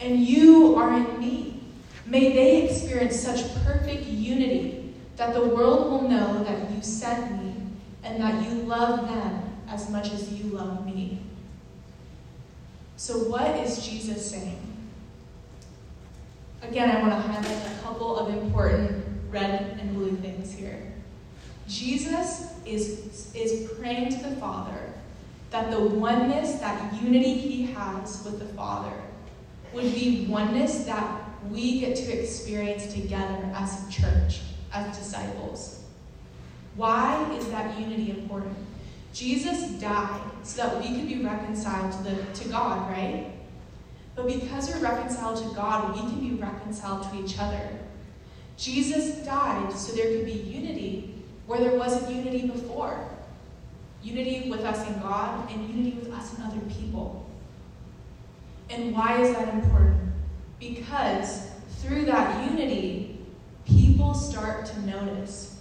and 0.00 0.20
you 0.20 0.76
are 0.76 0.94
in 0.94 1.18
me. 1.18 1.62
May 2.06 2.32
they 2.32 2.68
experience 2.68 3.18
such 3.18 3.54
perfect 3.64 4.06
unity 4.06 4.94
that 5.16 5.34
the 5.34 5.44
world 5.44 5.90
will 5.90 6.08
know 6.08 6.44
that 6.44 6.70
you 6.70 6.82
sent 6.82 7.42
me 7.42 7.54
and 8.02 8.22
that 8.22 8.44
you 8.44 8.62
love 8.62 9.08
them 9.08 9.56
as 9.68 9.88
much 9.90 10.12
as 10.12 10.30
you 10.32 10.50
love 10.50 10.84
me. 10.84 11.20
So, 12.96 13.18
what 13.30 13.56
is 13.58 13.84
Jesus 13.84 14.30
saying? 14.30 14.73
Again, 16.68 16.96
I 16.96 17.00
want 17.00 17.12
to 17.12 17.20
highlight 17.20 17.66
a 17.66 17.82
couple 17.82 18.16
of 18.16 18.32
important 18.32 19.04
red 19.30 19.78
and 19.80 19.94
blue 19.94 20.16
things 20.16 20.52
here. 20.52 20.92
Jesus 21.68 22.52
is, 22.66 23.32
is 23.34 23.70
praying 23.78 24.10
to 24.10 24.28
the 24.28 24.36
Father 24.36 24.92
that 25.50 25.70
the 25.70 25.80
oneness, 25.80 26.54
that 26.60 27.02
unity 27.02 27.34
he 27.34 27.66
has 27.66 28.24
with 28.24 28.38
the 28.38 28.46
Father, 28.54 28.94
would 29.72 29.94
be 29.94 30.26
oneness 30.28 30.84
that 30.84 31.20
we 31.50 31.80
get 31.80 31.96
to 31.96 32.12
experience 32.12 32.92
together 32.92 33.38
as 33.54 33.86
a 33.86 33.92
church, 33.92 34.40
as 34.72 34.96
disciples. 34.96 35.84
Why 36.76 37.30
is 37.36 37.46
that 37.50 37.78
unity 37.78 38.10
important? 38.10 38.56
Jesus 39.12 39.70
died 39.80 40.20
so 40.42 40.62
that 40.62 40.80
we 40.80 40.88
could 40.88 41.08
be 41.08 41.24
reconciled 41.24 41.92
to, 41.92 42.10
the, 42.10 42.42
to 42.42 42.48
God, 42.48 42.90
right? 42.90 43.33
But 44.14 44.26
because 44.28 44.70
we're 44.70 44.80
reconciled 44.80 45.38
to 45.38 45.54
God, 45.54 45.94
we 45.94 46.00
can 46.00 46.20
be 46.20 46.42
reconciled 46.42 47.10
to 47.10 47.24
each 47.24 47.38
other. 47.38 47.68
Jesus 48.56 49.24
died 49.24 49.72
so 49.72 49.94
there 49.94 50.16
could 50.16 50.26
be 50.26 50.32
unity 50.32 51.14
where 51.46 51.58
there 51.58 51.76
wasn't 51.76 52.14
unity 52.14 52.46
before. 52.46 53.08
Unity 54.02 54.48
with 54.50 54.60
us 54.60 54.86
and 54.86 55.02
God, 55.02 55.50
and 55.50 55.68
unity 55.68 55.98
with 55.98 56.12
us 56.12 56.36
and 56.36 56.46
other 56.46 56.60
people. 56.66 57.28
And 58.70 58.94
why 58.94 59.20
is 59.20 59.34
that 59.34 59.52
important? 59.52 60.12
Because 60.60 61.50
through 61.80 62.04
that 62.06 62.50
unity, 62.50 63.18
people 63.66 64.14
start 64.14 64.66
to 64.66 64.80
notice. 64.86 65.58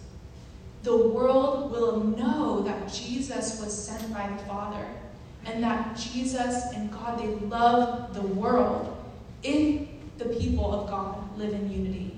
The 0.83 0.95
world 0.95 1.71
will 1.71 2.03
know 2.03 2.61
that 2.63 2.91
Jesus 2.91 3.59
was 3.61 3.73
sent 3.73 4.13
by 4.13 4.27
the 4.27 4.37
Father 4.43 4.85
and 5.45 5.63
that 5.63 5.95
Jesus 5.97 6.71
and 6.73 6.91
God, 6.91 7.19
they 7.19 7.27
love 7.47 8.13
the 8.13 8.21
world 8.21 8.97
if 9.43 9.87
the 10.17 10.25
people 10.25 10.73
of 10.73 10.89
God 10.89 11.37
live 11.37 11.53
in 11.53 11.71
unity. 11.71 12.17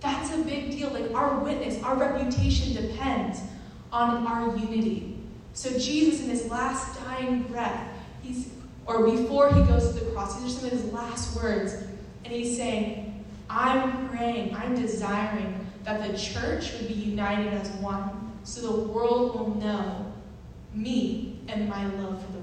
That's 0.00 0.34
a 0.34 0.38
big 0.38 0.70
deal. 0.70 0.90
Like 0.90 1.12
our 1.14 1.38
witness, 1.38 1.82
our 1.82 1.96
reputation 1.96 2.74
depends 2.74 3.40
on 3.92 4.26
our 4.26 4.56
unity. 4.56 5.18
So 5.52 5.70
Jesus, 5.78 6.22
in 6.22 6.30
his 6.30 6.50
last 6.50 7.02
dying 7.04 7.42
breath, 7.44 7.88
he's 8.22 8.50
or 8.86 9.04
before 9.10 9.52
he 9.52 9.62
goes 9.62 9.88
to 9.88 10.04
the 10.04 10.10
cross, 10.12 10.40
these 10.40 10.56
are 10.56 10.60
some 10.60 10.66
of 10.66 10.72
his 10.72 10.92
last 10.92 11.36
words, 11.36 11.74
and 12.24 12.32
he's 12.32 12.56
saying, 12.56 13.24
I'm 13.50 14.08
praying, 14.08 14.54
I'm 14.54 14.80
desiring 14.80 15.66
that 15.82 16.08
the 16.08 16.16
church 16.16 16.72
would 16.72 16.86
be 16.86 16.94
united 16.94 17.52
as 17.52 17.68
one, 17.78 18.38
so 18.44 18.60
the 18.60 18.88
world 18.88 19.34
will 19.34 19.56
know 19.56 20.12
me 20.72 21.40
and 21.48 21.68
my 21.68 21.84
love 21.96 22.24
for. 22.24 22.35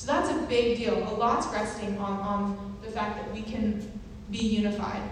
So 0.00 0.06
that's 0.06 0.30
a 0.30 0.46
big 0.46 0.78
deal. 0.78 0.96
A 0.96 1.12
lot's 1.12 1.46
resting 1.48 1.98
on, 1.98 2.20
on 2.20 2.74
the 2.82 2.90
fact 2.90 3.18
that 3.18 3.30
we 3.34 3.42
can 3.42 4.00
be 4.30 4.38
unified. 4.38 5.02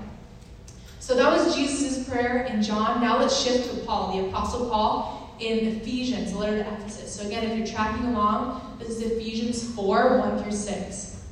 So 0.99 1.15
that 1.15 1.31
was 1.31 1.55
Jesus' 1.55 2.09
prayer 2.09 2.45
in 2.45 2.63
John. 2.63 3.03
Now 3.03 3.19
let's 3.19 3.39
shift 3.39 3.69
to 3.69 3.85
Paul, 3.85 4.17
the 4.17 4.29
Apostle 4.31 4.71
Paul, 4.71 5.37
in 5.41 5.77
Ephesians, 5.77 6.33
the 6.33 6.39
letter 6.39 6.63
to 6.63 6.73
Ephesus. 6.73 7.15
So 7.15 7.27
again, 7.27 7.45
if 7.45 7.59
you're 7.59 7.67
tracking 7.67 8.07
along, 8.07 8.79
this 8.79 8.89
is 8.89 9.03
Ephesians 9.03 9.63
4 9.75 10.21
1 10.21 10.43
through 10.43 10.53
6. 10.53 11.23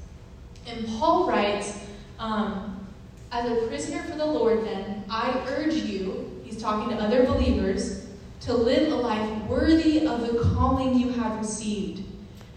And 0.67 0.87
Paul 0.99 1.27
writes, 1.27 1.79
um, 2.19 2.87
As 3.33 3.51
a 3.51 3.67
prisoner 3.69 4.03
for 4.03 4.19
the 4.19 4.27
Lord, 4.27 4.67
then, 4.67 5.03
I 5.09 5.43
urge 5.49 5.77
you, 5.77 6.43
he's 6.45 6.61
talking 6.61 6.95
to 6.95 7.03
other 7.03 7.25
believers, 7.25 8.07
to 8.43 8.53
live 8.53 8.93
a 8.93 8.97
life 8.97 9.45
worthy 9.45 10.07
of 10.07 10.21
the 10.21 10.45
calling 10.55 10.99
you 10.99 11.09
have 11.13 11.39
received. 11.39 12.03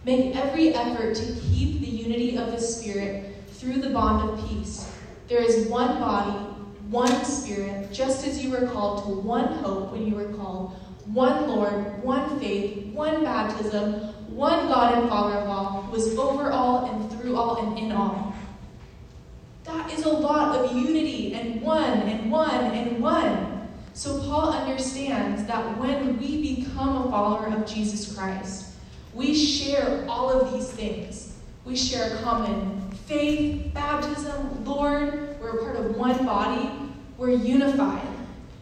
Make 0.05 0.35
every 0.35 0.73
effort 0.73 1.15
to 1.15 1.25
keep 1.41 1.81
the 1.81 1.87
unity 1.87 2.37
of 2.37 2.51
the 2.51 2.59
Spirit 2.59 3.35
through 3.51 3.81
the 3.81 3.89
bond 3.89 4.29
of 4.29 4.49
peace. 4.49 4.91
There 5.27 5.43
is 5.43 5.67
one 5.67 5.99
body 5.99 6.49
one 6.89 7.23
Spirit, 7.23 7.91
just 7.93 8.25
as 8.25 8.43
you 8.43 8.49
were 8.49 8.67
called 8.67 9.03
to 9.03 9.09
one 9.09 9.53
hope 9.59 9.91
when 9.91 10.07
you 10.07 10.15
were 10.15 10.33
called, 10.33 10.71
one 11.05 11.47
Lord, 11.47 12.03
one 12.03 12.39
faith, 12.39 12.87
one 12.87 13.23
baptism, 13.23 13.93
one 14.35 14.67
God 14.67 14.97
and 14.97 15.09
Father 15.09 15.37
of 15.37 15.49
all, 15.49 15.81
who 15.83 15.95
is 15.95 16.17
over 16.17 16.51
all 16.51 16.85
and 16.85 17.11
through 17.11 17.35
all 17.35 17.57
and 17.57 17.77
in 17.77 17.91
all. 17.91 18.33
That 19.65 19.91
is 19.93 20.03
a 20.03 20.09
lot 20.09 20.55
of 20.55 20.75
unity 20.75 21.35
and 21.35 21.61
one 21.61 21.83
and 21.83 22.31
one 22.31 22.49
and 22.49 23.01
one. 23.01 23.69
So 23.93 24.19
Paul 24.21 24.51
understands 24.53 25.45
that 25.45 25.77
when 25.77 26.17
we 26.17 26.55
become 26.55 27.07
a 27.07 27.11
follower 27.11 27.47
of 27.47 27.67
Jesus 27.67 28.15
Christ, 28.15 28.68
we 29.19 29.35
share 29.35 30.05
all 30.07 30.29
of 30.29 30.53
these 30.53 30.71
things. 30.71 31.35
We 31.65 31.75
share 31.75 32.15
a 32.15 32.21
common 32.21 32.89
faith, 33.05 33.73
baptism, 33.73 34.63
Lord, 34.63 35.37
we're 35.41 35.59
a 35.59 35.63
part 35.63 35.75
of 35.75 35.97
one 35.97 36.25
body, 36.25 36.71
we're 37.17 37.31
unified. 37.31 38.07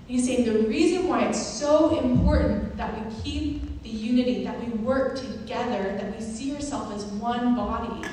He's 0.08 0.26
saying 0.26 0.52
the 0.52 0.68
reason 0.68 1.08
why 1.08 1.26
it's 1.26 1.40
so 1.40 2.00
important 2.00 2.76
that 2.76 2.92
we 2.96 3.22
keep 3.22 3.84
the 3.84 3.90
unity, 3.90 4.44
that 4.46 4.60
we 4.60 4.72
work 4.80 5.16
together, 5.16 5.96
that 5.96 6.16
we 6.16 6.26
see 6.26 6.56
ourselves 6.56 7.04
as 7.04 7.06
one 7.12 7.56
body, 7.56 8.08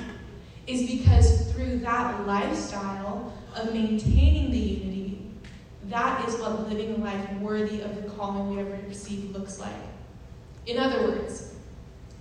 is 0.67 0.87
because 0.87 1.51
through 1.53 1.79
that 1.79 2.27
lifestyle 2.27 3.33
of 3.57 3.73
maintaining 3.73 4.51
the 4.51 4.59
unity, 4.59 5.31
that 5.85 6.29
is 6.29 6.35
what 6.37 6.69
living 6.69 6.97
a 6.97 6.99
life 6.99 7.33
worthy 7.41 7.81
of 7.81 8.03
the 8.03 8.11
calling 8.11 8.55
we 8.55 8.61
ever 8.61 8.79
received 8.87 9.33
looks 9.33 9.59
like. 9.59 9.73
In 10.67 10.79
other 10.79 11.09
words, 11.09 11.54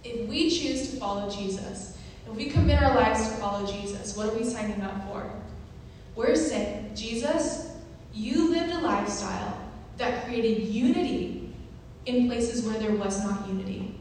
if 0.04 0.28
we 0.28 0.50
choose 0.50 0.90
to 0.90 0.98
follow 0.98 1.30
Jesus, 1.30 1.98
if 2.28 2.36
we 2.36 2.50
commit 2.50 2.82
our 2.82 2.96
lives 2.96 3.28
to 3.28 3.36
follow 3.36 3.66
Jesus, 3.66 4.16
what 4.18 4.28
are 4.30 4.38
we 4.38 4.44
signing 4.44 4.82
up 4.82 5.08
for? 5.08 5.30
We're 6.16 6.36
saying, 6.36 6.92
Jesus, 6.96 7.76
you 8.14 8.52
lived 8.52 8.72
a 8.72 8.80
lifestyle 8.80 9.58
that 9.98 10.26
created 10.26 10.68
unity 10.68 11.54
in 12.06 12.28
places 12.28 12.66
where 12.66 12.80
there 12.80 12.96
was 12.96 13.24
not 13.24 13.48
unity. 13.48 13.96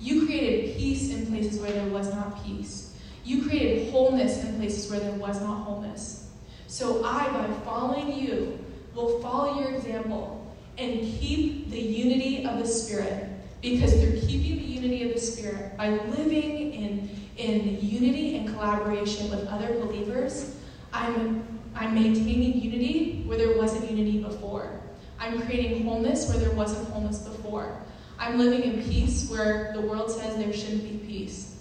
You 0.00 0.26
created 0.26 0.76
peace 0.76 1.10
in 1.10 1.26
places 1.26 1.60
where 1.60 1.72
there 1.72 1.88
was 1.88 2.12
not 2.12 2.44
peace. 2.44 2.94
You 3.24 3.42
created 3.42 3.90
wholeness 3.90 4.42
in 4.44 4.56
places 4.56 4.90
where 4.90 5.00
there 5.00 5.14
was 5.14 5.40
not 5.40 5.64
wholeness. 5.64 6.30
So 6.66 7.04
I, 7.04 7.28
by 7.30 7.52
following 7.64 8.12
you, 8.12 8.58
will 8.94 9.20
follow 9.20 9.60
your 9.60 9.74
example 9.74 10.46
and 10.76 11.00
keep 11.00 11.70
the 11.70 11.80
unity 11.80 12.44
of 12.44 12.58
the 12.58 12.66
Spirit. 12.66 13.27
Because 13.60 13.92
through 13.92 14.20
keeping 14.20 14.58
the 14.58 14.64
unity 14.64 15.08
of 15.08 15.14
the 15.14 15.20
Spirit, 15.20 15.76
by 15.76 15.90
living 15.90 16.72
in, 16.74 17.10
in 17.36 17.78
unity 17.80 18.36
and 18.36 18.48
collaboration 18.48 19.30
with 19.30 19.46
other 19.48 19.74
believers, 19.80 20.56
I'm, 20.92 21.60
I'm 21.74 21.94
maintaining 21.94 22.60
unity 22.60 23.24
where 23.26 23.36
there 23.36 23.56
wasn't 23.56 23.90
unity 23.90 24.22
before. 24.22 24.80
I'm 25.18 25.42
creating 25.42 25.84
wholeness 25.84 26.28
where 26.28 26.38
there 26.38 26.52
wasn't 26.52 26.88
wholeness 26.88 27.18
before. 27.18 27.76
I'm 28.18 28.38
living 28.38 28.62
in 28.62 28.82
peace 28.84 29.28
where 29.30 29.72
the 29.74 29.80
world 29.80 30.10
says 30.10 30.36
there 30.36 30.52
shouldn't 30.52 30.82
be 30.82 30.98
peace. 31.06 31.56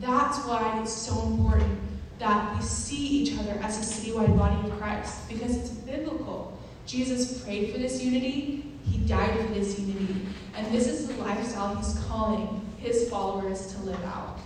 That's 0.00 0.44
why 0.44 0.80
it's 0.80 0.92
so 0.92 1.22
important 1.22 1.78
that 2.18 2.56
we 2.56 2.62
see 2.62 2.96
each 2.96 3.38
other 3.38 3.58
as 3.62 3.78
a 3.78 3.94
citywide 3.94 4.36
body 4.36 4.68
of 4.68 4.78
Christ 4.78 5.28
because 5.28 5.56
it's 5.56 5.70
biblical. 5.70 6.58
Jesus 6.86 7.42
prayed 7.42 7.72
for 7.72 7.78
this 7.78 8.02
unity, 8.02 8.64
he 8.84 8.98
died 8.98 9.38
for 9.38 9.54
this 9.54 9.78
unity, 9.78 10.26
and 10.58 10.74
this 10.74 10.88
is 10.88 11.06
the 11.06 11.14
lifestyle 11.22 11.76
he's 11.76 11.94
calling 12.08 12.60
his 12.78 13.08
followers 13.08 13.72
to 13.74 13.80
live 13.82 14.04
out. 14.04 14.40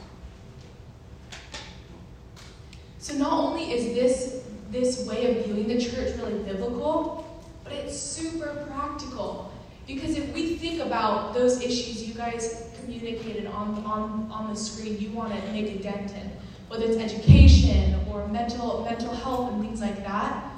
So 2.98 3.14
not 3.14 3.32
only 3.32 3.72
is 3.72 3.94
this 3.94 4.44
this 4.70 5.06
way 5.06 5.30
of 5.30 5.44
viewing 5.44 5.68
the 5.68 5.80
church 5.80 6.16
really 6.16 6.38
biblical, 6.44 7.26
but 7.64 7.72
it's 7.72 7.98
super 7.98 8.66
practical. 8.70 9.52
Because 9.86 10.16
if 10.16 10.32
we 10.32 10.56
think 10.56 10.80
about 10.80 11.34
those 11.34 11.60
issues 11.60 12.06
you 12.06 12.14
guys 12.14 12.70
communicated 12.80 13.46
on, 13.46 13.84
on, 13.84 14.30
on 14.32 14.48
the 14.48 14.56
screen, 14.56 14.98
you 14.98 15.10
want 15.10 15.34
to 15.34 15.52
make 15.52 15.68
a 15.74 15.82
dent 15.82 16.12
in, 16.12 16.30
whether 16.68 16.84
it's 16.84 16.96
education 16.96 18.00
or 18.08 18.26
mental, 18.28 18.84
mental 18.88 19.14
health 19.14 19.52
and 19.52 19.62
things 19.62 19.82
like 19.82 20.02
that, 20.04 20.50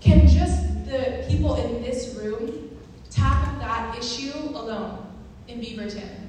can 0.00 0.26
just 0.26 0.84
the 0.84 1.24
people 1.30 1.54
in 1.54 1.82
this 1.82 2.14
room 2.16 2.68
tackle 3.10 3.58
that 3.60 3.91
issue 4.02 4.48
alone 4.48 5.06
in 5.46 5.60
Beaverton? 5.60 6.28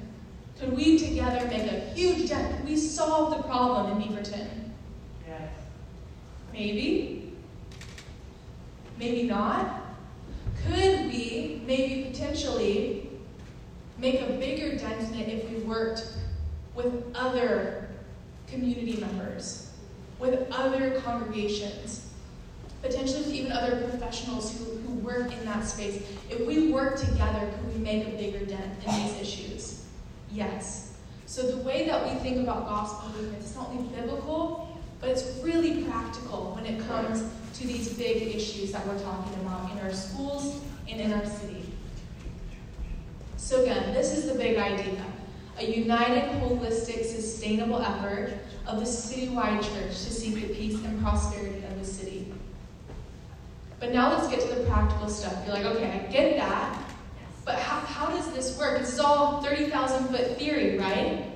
Could 0.60 0.76
we 0.76 0.96
together 0.96 1.46
make 1.48 1.70
a 1.70 1.80
huge 1.94 2.28
dent? 2.28 2.56
Could 2.56 2.66
we 2.66 2.76
solve 2.76 3.36
the 3.36 3.42
problem 3.42 4.00
in 4.00 4.08
Beaverton? 4.08 4.48
Yes. 5.26 5.50
Maybe. 6.52 7.32
Maybe 8.96 9.24
not. 9.24 9.82
Could 10.64 11.06
we 11.06 11.62
maybe 11.66 12.10
potentially 12.10 13.10
make 13.98 14.20
a 14.20 14.32
bigger 14.34 14.76
dent 14.76 15.12
in 15.12 15.20
it 15.20 15.28
if 15.28 15.50
we 15.50 15.56
worked 15.64 16.06
with 16.76 17.04
other 17.14 17.88
community 18.46 18.96
members, 19.00 19.72
with 20.20 20.46
other 20.52 21.00
congregations, 21.00 22.08
potentially 22.82 23.24
with 23.24 23.32
even 23.32 23.52
other 23.52 23.88
professionals 23.88 24.56
who, 24.56 24.64
who 24.64 24.73
work 25.04 25.32
in 25.32 25.44
that 25.44 25.64
space? 25.64 26.02
If 26.30 26.46
we 26.46 26.72
work 26.72 26.98
together, 26.98 27.50
could 27.50 27.74
we 27.74 27.80
make 27.80 28.06
a 28.06 28.10
bigger 28.10 28.44
dent 28.44 28.84
in 28.86 29.02
these 29.02 29.20
issues? 29.20 29.84
Yes. 30.32 30.96
So 31.26 31.42
the 31.50 31.58
way 31.58 31.86
that 31.86 32.04
we 32.04 32.18
think 32.20 32.38
about 32.38 32.66
gospel 32.66 33.10
movements 33.10 33.50
is 33.50 33.56
not 33.56 33.68
only 33.68 33.88
biblical, 33.94 34.78
but 35.00 35.10
it's 35.10 35.38
really 35.42 35.84
practical 35.84 36.54
when 36.54 36.66
it 36.66 36.86
comes 36.86 37.28
to 37.54 37.66
these 37.66 37.92
big 37.92 38.34
issues 38.34 38.72
that 38.72 38.86
we're 38.86 39.02
talking 39.02 39.34
about 39.40 39.70
in 39.72 39.78
our 39.78 39.92
schools, 39.92 40.60
and 40.88 41.00
in 41.00 41.12
our 41.12 41.24
city. 41.24 41.64
So, 43.36 43.62
again, 43.62 43.92
this 43.92 44.16
is 44.16 44.30
the 44.30 44.38
big 44.38 44.56
idea 44.58 45.02
a 45.56 45.64
united, 45.64 46.24
holistic, 46.42 47.04
sustainable 47.04 47.80
effort 47.80 48.32
of 48.66 48.80
the 48.80 48.84
citywide 48.84 49.62
church 49.62 49.90
to 49.90 50.12
seek 50.12 50.34
the 50.34 50.52
peace 50.52 50.74
and 50.84 51.00
prosperity 51.00 51.64
of 51.64 51.78
the 51.78 51.84
city. 51.84 52.32
But 53.80 53.92
now 53.92 54.10
let's 54.10 54.28
get 54.28 54.40
to 54.40 54.54
the 54.54 54.64
practical 54.64 55.08
stuff. 55.08 55.34
You're 55.44 55.54
like, 55.54 55.66
okay, 55.66 55.90
I 55.90 56.10
get 56.10 56.36
that, 56.36 56.78
but 57.44 57.56
how, 57.56 57.80
how 57.80 58.06
does 58.06 58.32
this 58.32 58.58
work? 58.58 58.80
This 58.80 58.94
is 58.94 59.00
all 59.00 59.42
30,000 59.42 60.08
foot 60.08 60.38
theory, 60.38 60.78
right? 60.78 61.30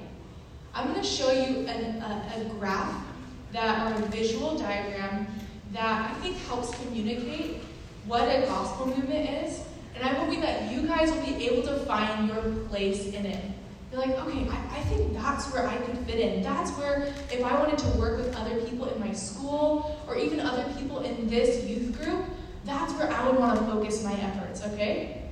I'm 0.75 0.88
going 0.88 1.00
to 1.00 1.07
show 1.07 1.30
you 1.30 1.66
an, 1.66 2.00
a, 2.00 2.40
a 2.40 2.45
graph 2.59 3.04
that, 3.52 3.92
or 3.92 4.02
a 4.02 4.07
visual 4.07 4.57
diagram 4.57 5.26
that 5.73 6.11
I 6.11 6.14
think 6.21 6.37
helps 6.47 6.71
communicate 6.83 7.62
what 8.07 8.23
a 8.23 8.47
gospel 8.47 8.87
movement 8.87 9.28
is. 9.45 9.61
And 9.95 10.04
I'm 10.04 10.14
hoping 10.14 10.40
that 10.40 10.71
you 10.73 10.87
guys 10.87 11.11
will 11.11 11.23
be 11.23 11.49
able 11.49 11.62
to 11.68 11.78
find 11.80 12.28
your 12.28 12.42
place 12.68 13.09
in 13.09 13.26
it. 13.26 13.45
You're 13.90 14.00
like, 14.00 14.11
okay, 14.11 14.47
I, 14.50 14.78
I 14.78 14.83
think 14.83 15.14
that's 15.14 15.50
where 15.52 15.66
I 15.66 15.76
could 15.78 15.97
fit 15.99 16.21
in. 16.21 16.42
That's 16.42 16.71
where, 16.73 17.12
if 17.30 17.42
I 17.42 17.59
wanted 17.59 17.78
to 17.78 17.99
work 17.99 18.18
with 18.18 18.37
other 18.37 18.61
people 18.62 18.87
in 18.87 19.00
my 19.00 19.12
school 19.12 19.99
or 20.07 20.16
even 20.16 20.40
other 20.40 20.71
people 20.78 21.00
in 21.00 21.28
this 21.28 21.64
youth 21.64 21.99
group, 21.99 22.25
that's 22.64 22.92
where 22.95 23.11
I 23.11 23.26
would 23.26 23.38
want 23.38 23.59
to 23.59 23.64
focus 23.64 24.04
my 24.04 24.12
efforts, 24.12 24.62
okay? 24.62 25.23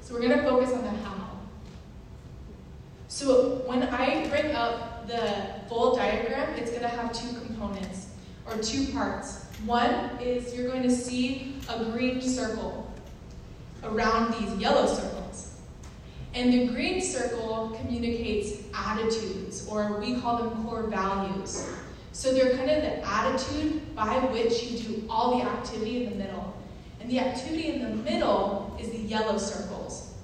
So 0.00 0.14
we're 0.14 0.20
going 0.20 0.36
to 0.36 0.42
focus 0.42 0.72
on 0.72 0.82
the 0.82 0.90
how. 0.90 1.30
So 3.06 3.62
when 3.66 3.84
I 3.84 4.28
bring 4.28 4.56
up 4.56 5.06
the 5.06 5.60
full 5.68 5.94
diagram, 5.94 6.54
it's 6.56 6.70
going 6.70 6.82
to 6.82 6.88
have 6.88 7.12
two 7.12 7.28
components 7.40 8.08
or 8.46 8.58
two 8.58 8.92
parts. 8.92 9.44
One 9.64 10.10
is 10.20 10.52
you're 10.54 10.68
going 10.68 10.82
to 10.82 10.90
see 10.90 11.54
a 11.68 11.84
green 11.84 12.20
circle 12.20 12.92
around 13.84 14.34
these 14.34 14.52
yellow 14.60 14.86
circles. 14.86 15.13
And 16.34 16.52
the 16.52 16.66
green 16.66 17.00
circle 17.00 17.78
communicates 17.80 18.62
attitudes, 18.74 19.68
or 19.68 20.00
we 20.00 20.20
call 20.20 20.38
them 20.38 20.64
core 20.64 20.88
values. 20.88 21.68
So 22.12 22.32
they're 22.32 22.56
kind 22.56 22.70
of 22.70 22.82
the 22.82 23.06
attitude 23.06 23.94
by 23.94 24.18
which 24.18 24.64
you 24.64 24.78
do 24.78 25.04
all 25.08 25.38
the 25.38 25.44
activity 25.44 26.04
in 26.04 26.10
the 26.10 26.16
middle. 26.16 26.54
And 27.00 27.10
the 27.10 27.20
activity 27.20 27.68
in 27.68 27.82
the 27.82 28.10
middle 28.10 28.76
is 28.80 28.90
the 28.90 28.98
yellow 28.98 29.38
circles. 29.38 30.14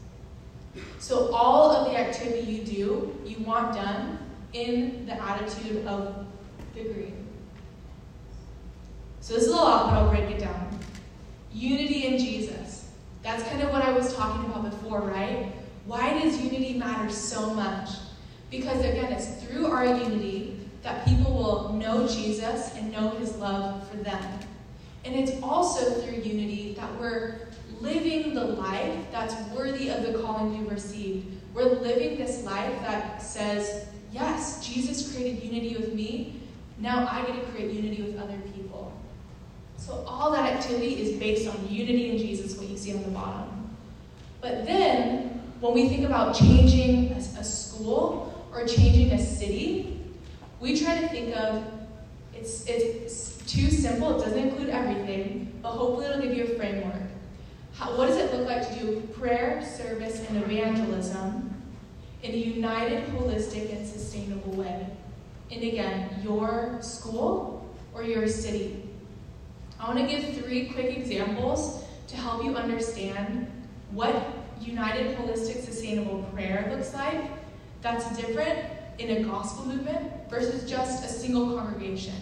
So 0.99 1.33
all 1.33 1.71
of 1.71 1.91
the 1.91 1.99
activity 1.99 2.51
you 2.51 2.65
do, 2.65 3.17
you 3.25 3.45
want 3.45 3.75
done 3.75 4.19
in 4.53 5.07
the 5.07 5.21
attitude 5.21 5.87
of 5.87 6.27
the 6.75 6.83
green. 6.85 7.27
So 9.21 9.35
this 9.35 9.45
is 9.45 9.51
a 9.51 9.57
lot, 9.57 9.87
but 9.87 9.95
I'll 9.95 10.11
break 10.11 10.31
it 10.31 10.41
down. 10.41 10.79
Unity 11.53 12.07
in 12.07 12.19
Jesus. 12.19 12.89
That's 13.23 13.43
kind 13.45 13.63
of 13.63 13.71
what 13.71 13.83
I 13.83 13.93
was 13.93 14.15
talking 14.15 14.51
about 14.51 14.71
before, 14.71 15.01
right? 15.03 15.53
Why 15.87 16.23
does 16.23 16.41
unity 16.41 16.75
matter 16.75 17.11
so 17.11 17.55
much? 17.55 17.91
Because 18.51 18.81
again, 18.81 19.13
it's 19.13 19.43
through 19.45 19.67
our 19.67 19.85
unity 19.85 20.59
that 20.83 21.07
people 21.07 21.33
will 21.33 21.73
know 21.75 22.07
Jesus 22.07 22.75
and 22.77 22.91
know 22.91 23.11
his 23.11 23.37
love 23.37 23.89
for 23.89 23.97
them. 23.99 24.41
And 25.05 25.15
it's 25.15 25.43
also 25.43 26.01
through 26.01 26.21
unity 26.23 26.75
that 26.75 27.01
we're 27.01 27.49
living 27.81 28.35
the 28.35 28.45
life 28.45 28.99
that's 29.11 29.35
worthy 29.55 29.89
of 29.89 30.03
the 30.03 30.19
calling 30.19 30.59
we 30.59 30.71
received. 30.71 31.27
We're 31.55 31.65
living 31.65 32.19
this 32.19 32.45
life 32.45 32.81
that 32.83 33.23
says, 33.23 33.87
yes, 34.13 34.67
Jesus 34.67 35.13
created 35.13 35.43
unity 35.43 35.77
with 35.77 35.95
me. 35.95 36.41
Now 36.79 37.09
I 37.11 37.25
get 37.25 37.41
to 37.41 37.53
create 37.53 37.73
unity 37.73 38.03
with 38.03 38.19
other 38.19 38.39
people. 38.55 38.93
So 39.77 40.05
all 40.07 40.31
that 40.33 40.53
activity 40.53 41.01
is 41.01 41.19
based 41.19 41.49
on 41.49 41.69
unity 41.69 42.11
in 42.11 42.19
Jesus, 42.19 42.57
what 42.57 42.69
you 42.69 42.77
see 42.77 42.95
on 42.95 43.03
the 43.03 43.11
bottom. 43.11 43.77
But 44.41 44.67
then, 44.67 45.30
when 45.61 45.75
we 45.75 45.89
think 45.89 46.07
about 46.07 46.35
changing 46.35 47.13
a, 47.13 47.45
school 47.45 48.49
or 48.53 48.67
changing 48.67 49.13
a 49.13 49.19
city, 49.19 50.01
we 50.59 50.79
try 50.79 51.01
to 51.01 51.09
think 51.09 51.37
of 51.37 51.63
it's, 52.35 52.65
it's 52.67 53.37
too 53.47 53.71
simple, 53.71 54.19
it 54.19 54.25
doesn't 54.25 54.39
include 54.39 54.71
everything, 54.71 55.53
but 55.63 55.73
hopefully 55.73 56.07
it'll 56.07 56.23
give 56.23 56.35
you 56.35 56.45
a 56.45 56.57
framework. 56.57 57.03
How, 57.75 57.97
what 57.97 58.07
does 58.07 58.17
it 58.17 58.35
look 58.35 58.49
like 58.49 58.67
to 58.69 58.79
do 58.79 59.01
prayer, 59.19 59.63
service, 59.65 60.27
and 60.29 60.43
evangelism 60.43 61.55
in 62.23 62.31
a 62.33 62.37
united, 62.37 63.07
holistic, 63.09 63.75
and 63.75 63.87
sustainable 63.87 64.53
way? 64.53 64.87
And 65.51 65.63
again, 65.63 66.21
your 66.23 66.79
school 66.81 67.69
or 67.93 68.03
your 68.03 68.27
city. 68.29 68.89
I 69.79 69.89
want 69.93 69.99
to 69.99 70.07
give 70.07 70.43
three 70.43 70.69
quick 70.69 70.97
examples 70.97 71.85
to 72.09 72.17
help 72.17 72.45
you 72.45 72.55
understand 72.55 73.51
what 73.91 74.40
united, 74.61 75.17
holistic, 75.17 75.65
sustainable 75.65 76.23
prayer 76.35 76.73
looks 76.75 76.95
like 76.95 77.21
that's 77.83 78.17
different 78.17 78.59
in 78.99 79.11
a 79.17 79.25
gospel 79.25 79.67
movement 79.67 80.13
versus 80.29 80.69
just 80.69 81.05
a 81.05 81.09
single 81.09 81.57
congregation. 81.57 82.15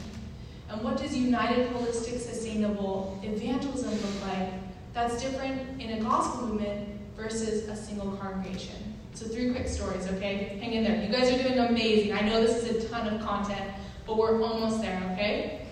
And 0.71 0.83
what 0.83 0.97
does 0.97 1.17
united, 1.17 1.73
holistic, 1.73 2.19
sustainable 2.21 3.19
evangelism 3.23 3.91
look 3.91 4.27
like 4.29 4.51
that's 4.95 5.21
different 5.23 5.81
in 5.81 5.99
a 5.99 6.01
gospel 6.03 6.49
movement 6.49 6.89
versus 7.17 7.69
a 7.69 7.77
single 7.77 8.13
congregation? 8.13 8.95
So, 9.15 9.27
three 9.27 9.51
quick 9.51 9.67
stories, 9.67 10.07
okay? 10.07 10.59
Hang 10.61 10.73
in 10.73 10.85
there. 10.85 11.03
You 11.03 11.09
guys 11.09 11.33
are 11.33 11.43
doing 11.43 11.59
amazing. 11.59 12.13
I 12.13 12.21
know 12.21 12.41
this 12.41 12.63
is 12.63 12.85
a 12.85 12.89
ton 12.89 13.13
of 13.13 13.21
content, 13.21 13.73
but 14.07 14.17
we're 14.17 14.41
almost 14.41 14.81
there, 14.81 15.03
okay? 15.13 15.67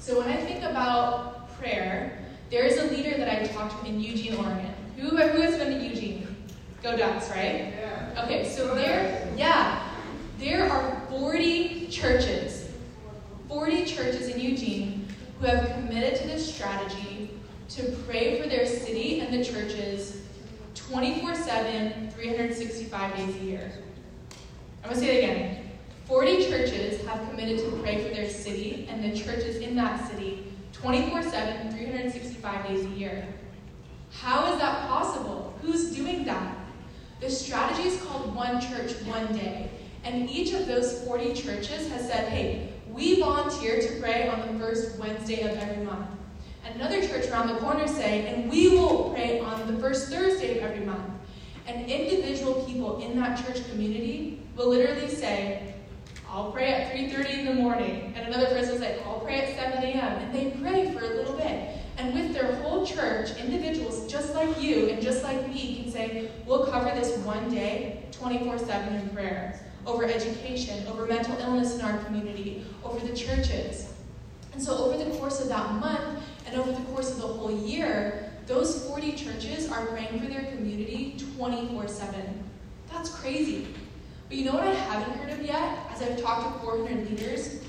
So 0.00 0.18
when 0.18 0.28
I 0.28 0.36
think 0.36 0.64
about 0.64 1.56
prayer, 1.58 2.18
there 2.50 2.64
is 2.64 2.78
a 2.78 2.84
leader 2.84 3.16
that 3.16 3.28
I 3.28 3.46
talked 3.46 3.80
to 3.80 3.88
in 3.88 4.00
Eugene, 4.00 4.34
Oregon. 4.34 4.74
Who, 5.00 5.16
who 5.16 5.40
has 5.40 5.56
been 5.56 5.78
to 5.78 5.86
Eugene? 5.86 6.36
Go 6.82 6.94
Ducks, 6.94 7.30
right? 7.30 7.72
Yeah. 7.78 8.24
Okay, 8.24 8.46
so 8.46 8.74
there, 8.74 9.32
yeah, 9.34 9.88
there 10.38 10.70
are 10.70 11.00
40 11.08 11.88
churches, 11.88 12.70
40 13.48 13.84
churches 13.86 14.28
in 14.28 14.38
Eugene 14.38 15.08
who 15.38 15.46
have 15.46 15.72
committed 15.72 16.20
to 16.20 16.26
this 16.26 16.54
strategy 16.54 17.30
to 17.70 17.96
pray 18.06 18.40
for 18.40 18.48
their 18.48 18.66
city 18.66 19.20
and 19.20 19.32
the 19.32 19.42
churches 19.42 20.22
24 20.74 21.34
7, 21.34 22.10
365 22.10 23.16
days 23.16 23.36
a 23.36 23.38
year. 23.38 23.72
I'm 24.82 24.90
going 24.90 25.00
to 25.00 25.06
say 25.06 25.16
it 25.16 25.24
again. 25.24 25.70
40 26.04 26.44
churches 26.46 27.06
have 27.06 27.26
committed 27.30 27.58
to 27.60 27.70
pray 27.82 28.06
for 28.06 28.14
their 28.14 28.28
city 28.28 28.86
and 28.90 29.02
the 29.02 29.18
churches 29.18 29.56
in 29.56 29.76
that 29.76 30.06
city 30.10 30.52
24 30.72 31.22
7, 31.22 31.70
365 31.70 32.66
days 32.66 32.84
a 32.84 32.88
year. 32.88 33.26
How 34.12 34.52
is 34.52 34.58
that 34.58 34.88
possible? 34.88 35.58
Who's 35.62 35.94
doing 35.94 36.24
that? 36.24 36.56
The 37.20 37.30
strategy 37.30 37.88
is 37.88 38.02
called 38.02 38.34
One 38.34 38.60
Church, 38.60 38.92
One 39.02 39.32
Day. 39.36 39.70
And 40.04 40.28
each 40.30 40.52
of 40.54 40.66
those 40.66 41.04
40 41.04 41.34
churches 41.34 41.88
has 41.90 42.08
said, 42.08 42.28
hey, 42.28 42.72
we 42.88 43.20
volunteer 43.20 43.80
to 43.80 44.00
pray 44.00 44.28
on 44.28 44.52
the 44.52 44.58
first 44.58 44.98
Wednesday 44.98 45.42
of 45.42 45.56
every 45.58 45.84
month. 45.84 46.06
And 46.64 46.74
another 46.76 47.06
church 47.06 47.28
around 47.28 47.48
the 47.48 47.56
corner 47.56 47.86
say, 47.86 48.26
and 48.26 48.50
we 48.50 48.70
will 48.70 49.10
pray 49.10 49.40
on 49.40 49.72
the 49.72 49.80
first 49.80 50.08
Thursday 50.08 50.58
of 50.58 50.64
every 50.64 50.84
month. 50.84 51.12
And 51.66 51.88
individual 51.88 52.64
people 52.64 53.00
in 53.02 53.18
that 53.20 53.44
church 53.44 53.68
community 53.70 54.42
will 54.56 54.68
literally 54.68 55.08
say, 55.08 55.74
I'll 56.28 56.52
pray 56.52 56.72
at 56.72 56.92
3.30 56.94 57.38
in 57.40 57.46
the 57.46 57.54
morning. 57.54 58.12
And 58.16 58.26
another 58.26 58.46
person 58.46 58.72
will 58.72 58.80
say, 58.80 59.00
I'll 59.04 59.20
pray 59.20 59.40
at 59.42 59.56
7 59.56 59.84
a.m. 59.84 60.18
And 60.18 60.34
they 60.34 60.50
pray 60.60 60.92
for 60.92 61.04
a 61.04 61.08
little 61.08 61.36
bit. 61.36 61.79
And 62.00 62.14
with 62.14 62.32
their 62.32 62.54
whole 62.62 62.86
church, 62.86 63.36
individuals 63.36 64.10
just 64.10 64.34
like 64.34 64.58
you 64.58 64.88
and 64.88 65.02
just 65.02 65.22
like 65.22 65.46
me 65.50 65.82
can 65.82 65.92
say, 65.92 66.30
we'll 66.46 66.64
cover 66.64 66.98
this 66.98 67.18
one 67.18 67.50
day, 67.50 68.06
24 68.12 68.56
7 68.56 68.94
in 68.94 69.10
prayer, 69.10 69.60
over 69.84 70.06
education, 70.06 70.86
over 70.86 71.04
mental 71.04 71.38
illness 71.40 71.74
in 71.74 71.82
our 71.82 71.98
community, 72.04 72.64
over 72.82 73.06
the 73.06 73.14
churches. 73.14 73.92
And 74.54 74.62
so, 74.62 74.78
over 74.78 74.96
the 74.96 75.10
course 75.18 75.42
of 75.42 75.48
that 75.48 75.74
month 75.74 76.24
and 76.46 76.58
over 76.58 76.72
the 76.72 76.80
course 76.86 77.10
of 77.10 77.18
the 77.18 77.26
whole 77.26 77.52
year, 77.52 78.32
those 78.46 78.86
40 78.86 79.12
churches 79.12 79.70
are 79.70 79.84
praying 79.88 80.20
for 80.20 80.26
their 80.26 80.50
community 80.52 81.16
24 81.36 81.86
7. 81.86 82.44
That's 82.90 83.10
crazy. 83.10 83.66
But 84.28 84.38
you 84.38 84.46
know 84.46 84.54
what 84.54 84.66
I 84.66 84.72
haven't 84.72 85.18
heard 85.18 85.32
of 85.38 85.44
yet? 85.44 85.80
As 85.90 86.00
I've 86.00 86.18
talked 86.18 86.60
to 86.60 86.64
400 86.64 87.10
leaders, 87.10 87.62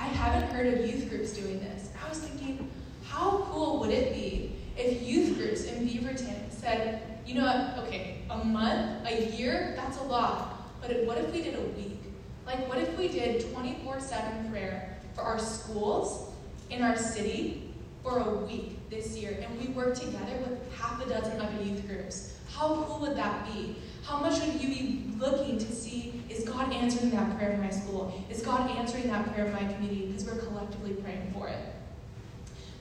I 0.00 0.04
haven't 0.04 0.48
heard 0.54 0.72
of 0.72 0.86
youth 0.86 1.10
groups 1.10 1.32
doing 1.32 1.58
this. 1.58 1.90
I 2.04 2.08
was 2.08 2.20
thinking, 2.20 2.70
how 3.14 3.46
cool 3.52 3.78
would 3.78 3.90
it 3.90 4.12
be 4.12 4.56
if 4.76 5.02
youth 5.02 5.38
groups 5.38 5.66
in 5.66 5.86
Beaverton 5.86 6.50
said, 6.50 7.20
you 7.24 7.36
know 7.36 7.44
what, 7.44 7.86
okay, 7.86 8.22
a 8.28 8.44
month, 8.44 9.06
a 9.06 9.30
year, 9.36 9.72
that's 9.76 9.98
a 9.98 10.02
lot. 10.02 10.80
But 10.80 11.04
what 11.04 11.18
if 11.18 11.32
we 11.32 11.40
did 11.40 11.54
a 11.54 11.62
week? 11.78 12.00
Like, 12.44 12.68
what 12.68 12.78
if 12.78 12.98
we 12.98 13.06
did 13.06 13.52
24 13.52 14.00
7 14.00 14.50
prayer 14.50 14.98
for 15.14 15.22
our 15.22 15.38
schools 15.38 16.34
in 16.70 16.82
our 16.82 16.96
city 16.96 17.72
for 18.02 18.18
a 18.18 18.30
week 18.46 18.90
this 18.90 19.16
year 19.16 19.38
and 19.40 19.60
we 19.60 19.68
worked 19.68 20.00
together 20.00 20.36
with 20.38 20.74
half 20.74 21.00
a 21.00 21.08
dozen 21.08 21.40
other 21.40 21.62
youth 21.62 21.86
groups? 21.86 22.36
How 22.52 22.82
cool 22.82 22.98
would 22.98 23.16
that 23.16 23.46
be? 23.46 23.76
How 24.02 24.18
much 24.18 24.40
would 24.40 24.60
you 24.60 24.68
be 24.68 25.04
looking 25.18 25.56
to 25.58 25.72
see 25.72 26.20
is 26.28 26.42
God 26.42 26.72
answering 26.72 27.12
that 27.12 27.38
prayer 27.38 27.52
in 27.52 27.60
my 27.60 27.70
school? 27.70 28.12
Is 28.28 28.42
God 28.42 28.68
answering 28.72 29.06
that 29.06 29.32
prayer 29.32 29.46
in 29.46 29.52
my 29.52 29.72
community? 29.72 30.06
Because 30.06 30.24
we're 30.24 30.42
collectively 30.42 30.94
praying 30.94 31.32
for 31.32 31.46
it. 31.46 31.73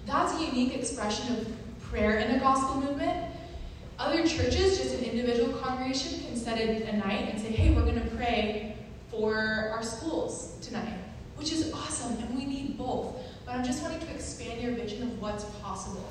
That's 0.06 0.34
a 0.34 0.46
unique 0.46 0.76
expression 0.76 1.38
of 1.38 1.48
prayer 1.82 2.20
in 2.20 2.36
a 2.36 2.40
gospel 2.40 2.82
movement. 2.82 3.32
Other 4.00 4.28
churches, 4.28 4.78
just 4.78 4.96
an 4.96 5.04
individual 5.04 5.54
congregation, 5.60 6.20
can 6.26 6.36
set 6.36 6.60
a, 6.60 6.90
a 6.90 6.98
night 6.98 7.30
and 7.30 7.40
say, 7.40 7.52
hey, 7.52 7.74
we're 7.74 7.86
going 7.86 8.02
to 8.02 8.16
pray 8.16 8.76
for 9.10 9.72
our 9.74 9.84
schools 9.84 10.58
tonight, 10.62 10.98
which 11.36 11.52
is 11.52 11.72
awesome, 11.72 12.18
and 12.18 12.36
we 12.36 12.46
need 12.46 12.78
both. 12.78 13.16
But 13.46 13.56
I'm 13.56 13.64
just 13.64 13.82
wanting 13.82 14.00
to 14.00 14.12
expand 14.14 14.62
your 14.62 14.72
vision 14.74 15.04
of 15.04 15.22
what's 15.22 15.46
possible. 15.62 16.06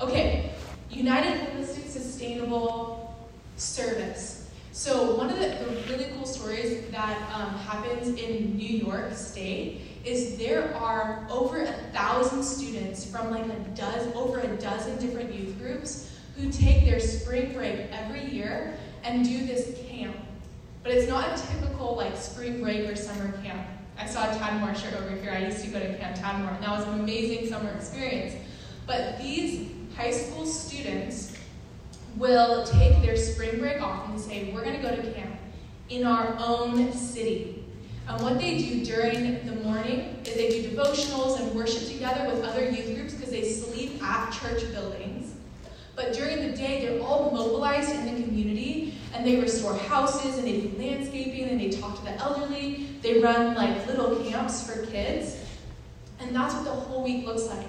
Okay, 0.00 0.50
United 0.90 1.40
Holistic 1.40 1.88
Sustainable 1.88 3.14
Service. 3.56 4.50
So 4.72 5.14
one 5.14 5.30
of 5.30 5.38
the, 5.38 5.46
the 5.46 5.84
really 5.88 6.10
cool 6.16 6.26
stories 6.26 6.90
that 6.90 7.16
um, 7.32 7.54
happens 7.54 8.08
in 8.08 8.56
New 8.56 8.76
York 8.78 9.12
State 9.14 9.82
is 10.04 10.36
there 10.36 10.74
are 10.76 11.26
over 11.30 11.62
a 11.62 11.72
thousand 11.92 12.42
students 12.42 13.04
from 13.04 13.30
like 13.30 13.44
a 13.46 13.58
dozen, 13.74 14.12
over 14.14 14.40
a 14.40 14.56
dozen 14.56 14.98
different 14.98 15.32
youth 15.34 15.58
groups 15.58 16.10
who 16.36 16.50
take 16.50 16.84
their 16.84 17.00
spring 17.00 17.52
break 17.52 17.86
every 17.90 18.24
year 18.24 18.76
and 19.02 19.24
do 19.24 19.46
this 19.46 19.78
camp. 19.88 20.16
But 20.82 20.92
it's 20.92 21.08
not 21.08 21.38
a 21.38 21.42
typical 21.46 21.96
like 21.96 22.16
spring 22.16 22.62
break 22.62 22.88
or 22.88 22.96
summer 22.96 23.32
camp. 23.42 23.66
I 23.96 24.06
saw 24.06 24.30
a 24.30 24.34
Tadmor 24.34 24.76
shirt 24.76 24.94
over 24.94 25.16
here. 25.16 25.32
I 25.32 25.46
used 25.46 25.64
to 25.64 25.70
go 25.70 25.78
to 25.78 25.96
Camp 25.96 26.16
Tadmor, 26.16 26.54
and 26.54 26.64
that 26.64 26.70
was 26.70 26.86
an 26.88 27.00
amazing 27.00 27.48
summer 27.48 27.70
experience. 27.70 28.34
But 28.86 29.18
these 29.18 29.70
high 29.96 30.10
school 30.10 30.46
students 30.46 31.36
will 32.16 32.64
take 32.64 33.00
their 33.02 33.16
spring 33.16 33.60
break 33.60 33.80
off 33.80 34.08
and 34.08 34.20
say, 34.20 34.52
We're 34.52 34.64
going 34.64 34.76
to 34.76 34.82
go 34.82 34.94
to 34.94 35.12
camp 35.12 35.36
in 35.88 36.04
our 36.04 36.36
own 36.38 36.92
city. 36.92 37.63
And 38.08 38.20
what 38.20 38.38
they 38.38 38.58
do 38.58 38.84
during 38.84 39.46
the 39.46 39.54
morning 39.64 40.20
is 40.24 40.34
they 40.34 40.62
do 40.62 40.68
devotionals 40.68 41.40
and 41.40 41.54
worship 41.54 41.88
together 41.88 42.26
with 42.26 42.44
other 42.44 42.68
youth 42.68 42.94
groups 42.94 43.14
because 43.14 43.30
they 43.30 43.44
sleep 43.44 44.02
at 44.02 44.30
church 44.30 44.70
buildings. 44.72 45.34
But 45.96 46.12
during 46.12 46.50
the 46.50 46.56
day, 46.56 46.84
they're 46.84 47.02
all 47.02 47.30
mobilized 47.30 47.90
in 47.90 48.04
the 48.04 48.22
community 48.22 48.94
and 49.14 49.24
they 49.24 49.40
restore 49.40 49.76
houses 49.76 50.38
and 50.38 50.46
they 50.46 50.60
do 50.60 50.76
landscaping 50.76 51.48
and 51.48 51.60
they 51.60 51.70
talk 51.70 51.96
to 51.98 52.04
the 52.04 52.12
elderly. 52.16 52.88
They 53.00 53.20
run 53.20 53.54
like 53.54 53.86
little 53.86 54.16
camps 54.24 54.68
for 54.68 54.84
kids. 54.86 55.38
And 56.20 56.34
that's 56.34 56.54
what 56.54 56.64
the 56.64 56.72
whole 56.72 57.04
week 57.04 57.24
looks 57.24 57.46
like. 57.46 57.66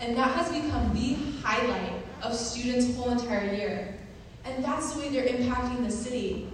And 0.00 0.16
that 0.16 0.34
has 0.36 0.48
become 0.48 0.94
the 0.94 1.14
highlight 1.42 1.92
of 2.22 2.34
students' 2.34 2.94
whole 2.96 3.10
entire 3.10 3.52
year. 3.52 3.94
And 4.44 4.64
that's 4.64 4.92
the 4.92 5.00
way 5.00 5.08
they're 5.08 5.26
impacting 5.26 5.84
the 5.84 5.90
city. 5.90 6.48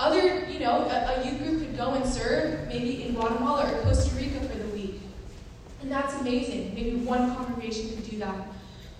Other, 0.00 0.46
you 0.46 0.60
know, 0.60 0.86
a, 0.88 1.20
a 1.20 1.26
youth 1.26 1.42
group 1.42 1.60
could 1.60 1.76
go 1.76 1.92
and 1.92 2.06
serve 2.06 2.66
maybe 2.68 3.02
in 3.02 3.12
Guatemala 3.12 3.70
or 3.70 3.82
Costa 3.82 4.16
Rica 4.16 4.40
for 4.40 4.56
the 4.56 4.68
week. 4.68 4.98
And 5.82 5.92
that's 5.92 6.18
amazing. 6.22 6.74
Maybe 6.74 6.96
one 6.96 7.36
congregation 7.36 7.90
could 7.90 8.08
do 8.08 8.18
that. 8.20 8.46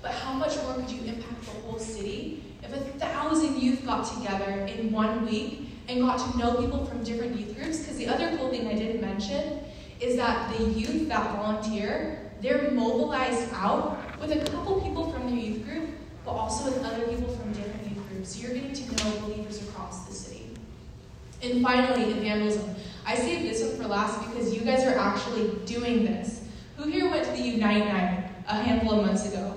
But 0.02 0.10
how 0.10 0.34
much 0.34 0.58
more 0.58 0.74
could 0.74 0.90
you 0.90 1.02
impact 1.04 1.40
the 1.40 1.52
whole 1.62 1.78
city 1.78 2.44
if 2.62 2.70
a 2.74 2.80
thousand 2.98 3.62
youth 3.62 3.82
got 3.86 4.14
together 4.14 4.66
in 4.66 4.92
one 4.92 5.24
week 5.24 5.70
and 5.88 6.02
got 6.02 6.18
to 6.18 6.38
know 6.38 6.60
people 6.60 6.84
from 6.84 7.02
different 7.02 7.34
youth 7.34 7.56
groups? 7.56 7.78
Because 7.78 7.96
the 7.96 8.06
other 8.06 8.36
cool 8.36 8.50
thing 8.50 8.66
I 8.66 8.74
didn't 8.74 9.00
mention 9.00 9.60
is 10.00 10.16
that 10.16 10.54
the 10.54 10.64
youth 10.64 11.08
that 11.08 11.34
volunteer, 11.34 12.30
they're 12.42 12.72
mobilized 12.72 13.50
out 13.54 13.98
with 14.20 14.32
a 14.32 14.50
couple 14.50 14.82
people 14.82 15.10
from 15.10 15.30
their 15.30 15.38
youth 15.38 15.64
group, 15.64 15.88
but 16.26 16.32
also 16.32 16.66
with 16.70 16.84
other 16.84 17.06
people 17.06 17.34
from 17.36 17.54
different 17.54 17.88
youth 17.88 18.06
groups. 18.10 18.36
So 18.36 18.42
you're 18.42 18.52
getting 18.52 18.74
to 18.74 18.96
know 18.96 19.20
believers. 19.20 19.69
And 21.42 21.62
finally, 21.62 22.12
evangelism. 22.12 22.74
I 23.06 23.16
saved 23.16 23.44
this 23.44 23.62
one 23.62 23.76
for 23.76 23.88
last 23.88 24.26
because 24.28 24.54
you 24.54 24.60
guys 24.60 24.84
are 24.84 24.98
actually 24.98 25.56
doing 25.64 26.04
this. 26.04 26.42
Who 26.76 26.88
here 26.88 27.10
went 27.10 27.24
to 27.24 27.30
the 27.32 27.40
Unite 27.40 27.86
Night 27.86 28.30
a 28.46 28.54
handful 28.62 29.00
of 29.00 29.06
months 29.06 29.26
ago? 29.26 29.54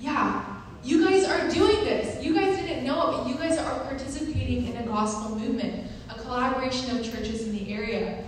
Yeah, 0.00 0.44
you 0.84 1.04
guys 1.04 1.24
are 1.24 1.48
doing 1.50 1.84
this. 1.84 2.24
You 2.24 2.34
guys 2.34 2.56
didn't 2.56 2.84
know 2.84 3.10
it, 3.10 3.16
but 3.16 3.28
you 3.28 3.34
guys 3.34 3.58
are 3.58 3.80
participating 3.80 4.68
in 4.68 4.76
a 4.76 4.86
gospel 4.86 5.36
movement, 5.36 5.90
a 6.08 6.14
collaboration 6.14 6.96
of 6.96 7.04
churches 7.04 7.46
in 7.46 7.52
the 7.52 7.72
area. 7.72 8.24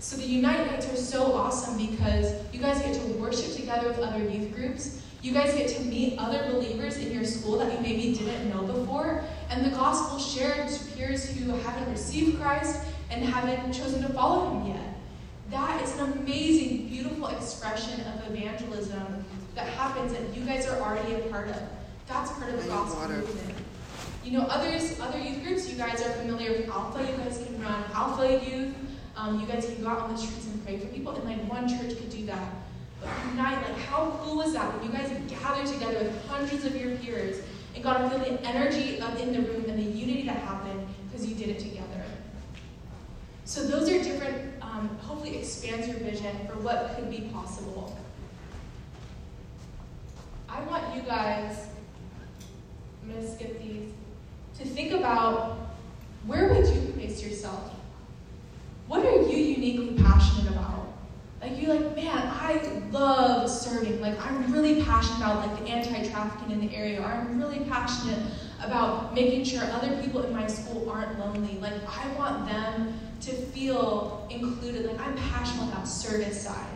So 0.00 0.16
the 0.16 0.26
Unite 0.26 0.66
Nights 0.66 0.92
are 0.92 0.96
so 0.96 1.32
awesome 1.32 1.78
because 1.78 2.34
you 2.52 2.60
guys 2.60 2.82
get 2.82 2.94
to 2.94 3.06
worship 3.14 3.54
together 3.54 3.88
with 3.88 4.00
other 4.00 4.22
youth 4.28 4.54
groups. 4.54 5.00
You 5.24 5.32
guys 5.32 5.54
get 5.54 5.70
to 5.70 5.82
meet 5.84 6.18
other 6.18 6.52
believers 6.52 6.98
in 6.98 7.10
your 7.10 7.24
school 7.24 7.56
that 7.56 7.72
you 7.72 7.80
maybe 7.80 8.12
didn't 8.12 8.50
know 8.50 8.60
before, 8.60 9.24
and 9.48 9.64
the 9.64 9.70
gospel 9.70 10.18
shared 10.18 10.68
to 10.68 10.84
peers 10.92 11.30
who 11.30 11.50
haven't 11.50 11.90
received 11.90 12.38
Christ 12.38 12.82
and 13.10 13.24
haven't 13.24 13.72
chosen 13.72 14.02
to 14.02 14.10
follow 14.10 14.50
him 14.50 14.74
yet. 14.74 14.94
That 15.48 15.82
is 15.82 15.98
an 15.98 16.12
amazing, 16.12 16.88
beautiful 16.88 17.28
expression 17.28 18.02
of 18.02 18.36
evangelism 18.36 19.24
that 19.54 19.66
happens 19.66 20.12
that 20.12 20.36
you 20.36 20.44
guys 20.44 20.66
are 20.66 20.78
already 20.82 21.14
a 21.14 21.20
part 21.30 21.48
of. 21.48 21.62
That's 22.06 22.30
part 22.32 22.52
of 22.52 22.62
the 22.62 22.68
gospel 22.68 23.08
movement. 23.08 23.56
You 24.22 24.32
know, 24.32 24.42
others, 24.50 25.00
other 25.00 25.18
youth 25.18 25.42
groups, 25.42 25.70
you 25.70 25.78
guys 25.78 26.02
are 26.02 26.12
familiar 26.12 26.50
with 26.50 26.68
Alpha. 26.68 27.00
You 27.00 27.16
guys 27.16 27.38
can 27.38 27.62
run 27.62 27.82
Alpha 27.94 28.44
Youth. 28.44 28.74
Um, 29.16 29.40
you 29.40 29.46
guys 29.46 29.64
can 29.64 29.82
go 29.82 29.88
out 29.88 30.00
on 30.00 30.12
the 30.12 30.18
streets 30.18 30.44
and 30.44 30.62
pray 30.66 30.76
for 30.76 30.86
people, 30.88 31.12
and 31.12 31.24
like 31.24 31.50
one 31.50 31.66
church 31.66 31.96
could 31.96 32.10
do 32.10 32.26
that. 32.26 32.46
Unite, 33.30 33.62
like 33.68 33.78
how 33.78 34.18
cool 34.22 34.36
was 34.36 34.52
that 34.52 34.72
when 34.74 34.90
you 34.90 34.96
guys 34.96 35.10
gathered 35.28 35.66
together 35.66 35.98
with 35.98 36.26
hundreds 36.26 36.64
of 36.64 36.76
your 36.76 36.96
peers 36.96 37.42
and 37.74 37.82
got 37.82 37.98
to 37.98 38.10
feel 38.10 38.18
the 38.18 38.46
energy 38.46 39.00
of 39.00 39.20
in 39.20 39.32
the 39.32 39.40
room 39.40 39.64
and 39.68 39.78
the 39.78 39.82
unity 39.82 40.22
that 40.22 40.38
happened 40.38 40.86
because 41.10 41.26
you 41.26 41.34
did 41.34 41.48
it 41.48 41.58
together. 41.58 42.04
So 43.44 43.66
those 43.66 43.88
are 43.90 44.02
different, 44.02 44.52
um, 44.62 44.88
hopefully 45.02 45.38
expands 45.38 45.86
your 45.86 45.98
vision 45.98 46.34
for 46.46 46.58
what 46.58 46.94
could 46.96 47.10
be 47.10 47.28
possible. 47.32 47.96
I 50.48 50.62
want 50.62 50.94
you 50.94 51.02
guys, 51.02 51.66
I'm 53.02 53.10
going 53.10 53.22
to 53.22 53.30
skip 53.30 53.60
these, 53.60 53.92
to 54.58 54.64
think 54.64 54.92
about 54.92 55.58
where 56.26 56.54
would 56.54 56.66
you 56.66 56.92
place 56.92 57.22
yourself? 57.22 57.72
What 58.86 59.04
are 59.04 59.22
you 59.22 59.36
uniquely 59.36 60.02
passionate 60.02 60.52
about? 60.52 60.94
Like 61.40 61.60
you're 61.60 61.74
like, 61.74 61.94
man, 61.96 62.28
I 62.40 62.58
love 62.94 63.50
serving. 63.50 64.00
Like 64.00 64.18
I'm 64.24 64.50
really 64.52 64.82
passionate 64.82 65.18
about 65.18 65.46
like 65.46 65.58
the 65.58 65.68
anti-trafficking 65.68 66.52
in 66.52 66.66
the 66.66 66.74
area. 66.74 67.02
Or 67.02 67.06
I'm 67.06 67.38
really 67.38 67.60
passionate 67.68 68.20
about 68.62 69.12
making 69.14 69.44
sure 69.44 69.62
other 69.64 70.00
people 70.00 70.22
in 70.22 70.32
my 70.32 70.46
school 70.46 70.88
aren't 70.88 71.18
lonely. 71.18 71.58
Like 71.60 71.74
I 71.86 72.08
want 72.16 72.48
them 72.48 72.98
to 73.22 73.32
feel 73.32 74.26
included. 74.30 74.86
Like 74.86 75.00
I'm 75.00 75.16
passionate 75.16 75.68
about 75.68 75.86
service 75.86 76.40
side. 76.40 76.66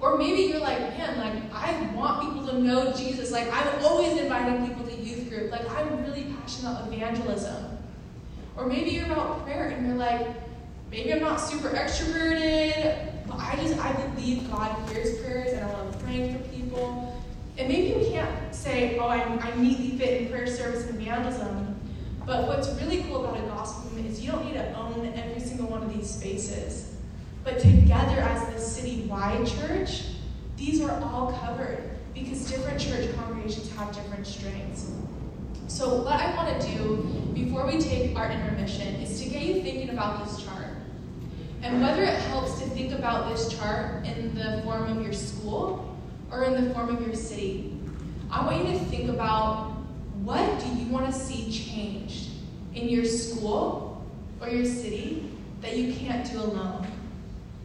Or 0.00 0.16
maybe 0.18 0.42
you're 0.42 0.60
like, 0.60 0.78
man, 0.78 1.18
like 1.18 1.52
I 1.52 1.90
want 1.94 2.22
people 2.22 2.46
to 2.48 2.58
know 2.60 2.92
Jesus. 2.92 3.30
Like 3.30 3.48
I'm 3.52 3.84
always 3.84 4.20
inviting 4.20 4.66
people 4.66 4.84
to 4.86 4.94
youth 4.94 5.28
group. 5.28 5.50
Like 5.50 5.68
I'm 5.70 6.04
really 6.04 6.34
passionate 6.40 6.72
about 6.72 6.92
evangelism. 6.92 7.78
Or 8.56 8.66
maybe 8.66 8.90
you're 8.90 9.06
about 9.06 9.44
prayer 9.44 9.68
and 9.68 9.86
you're 9.86 9.96
like, 9.96 10.26
maybe 10.90 11.12
I'm 11.12 11.20
not 11.20 11.36
super 11.36 11.68
extroverted, 11.68 13.07
I 13.38 13.56
just 13.56 13.78
I 13.78 13.92
believe 13.92 14.50
God 14.50 14.88
hears 14.90 15.18
prayers 15.20 15.52
and 15.52 15.64
I 15.64 15.72
love 15.72 16.02
praying 16.02 16.36
for 16.36 16.48
people. 16.48 17.22
And 17.56 17.68
maybe 17.68 17.98
you 17.98 18.10
can't 18.10 18.54
say, 18.54 18.98
oh, 18.98 19.06
I, 19.06 19.20
I 19.20 19.56
neatly 19.56 19.98
fit 19.98 20.22
in 20.22 20.28
prayer 20.30 20.46
service 20.46 20.86
and 20.86 21.00
evangelism. 21.00 21.74
But 22.24 22.46
what's 22.46 22.68
really 22.80 23.02
cool 23.04 23.24
about 23.24 23.42
a 23.42 23.46
gospel 23.48 23.84
movement 23.84 24.06
is 24.06 24.20
you 24.20 24.30
don't 24.30 24.44
need 24.44 24.54
to 24.54 24.74
own 24.76 25.12
every 25.16 25.40
single 25.40 25.66
one 25.66 25.82
of 25.82 25.92
these 25.92 26.08
spaces. 26.08 26.94
But 27.42 27.58
together 27.58 28.20
as 28.20 28.54
the 28.54 28.60
city-wide 28.60 29.46
church, 29.46 30.04
these 30.56 30.82
are 30.82 31.00
all 31.02 31.32
covered 31.40 31.82
because 32.14 32.48
different 32.50 32.80
church 32.80 33.14
congregations 33.16 33.72
have 33.72 33.94
different 33.94 34.26
strengths. 34.26 34.90
So 35.68 36.02
what 36.02 36.20
I 36.20 36.34
want 36.34 36.60
to 36.60 36.76
do 36.76 37.30
before 37.34 37.66
we 37.66 37.78
take 37.78 38.16
our 38.16 38.30
intermission 38.30 38.96
is 38.96 39.20
to 39.22 39.28
get 39.28 39.42
you 39.42 39.62
thinking 39.62 39.90
about 39.90 40.24
this 40.24 40.42
chart. 40.42 40.76
And 41.62 41.80
whether 41.82 42.02
it 42.02 42.18
helps 42.20 42.57
think 42.78 42.92
about 42.92 43.28
this 43.28 43.48
chart 43.58 44.06
in 44.06 44.32
the 44.36 44.62
form 44.62 44.84
of 44.96 45.02
your 45.02 45.12
school 45.12 45.98
or 46.30 46.44
in 46.44 46.64
the 46.64 46.72
form 46.72 46.94
of 46.94 47.04
your 47.04 47.14
city, 47.16 47.76
I 48.30 48.46
want 48.46 48.64
you 48.64 48.72
to 48.72 48.84
think 48.84 49.10
about 49.10 49.72
what 50.22 50.60
do 50.60 50.68
you 50.76 50.86
want 50.86 51.12
to 51.12 51.12
see 51.12 51.50
changed 51.50 52.30
in 52.76 52.88
your 52.88 53.04
school 53.04 54.06
or 54.40 54.48
your 54.48 54.64
city 54.64 55.28
that 55.60 55.76
you 55.76 55.92
can't 55.92 56.30
do 56.30 56.38
alone? 56.38 56.86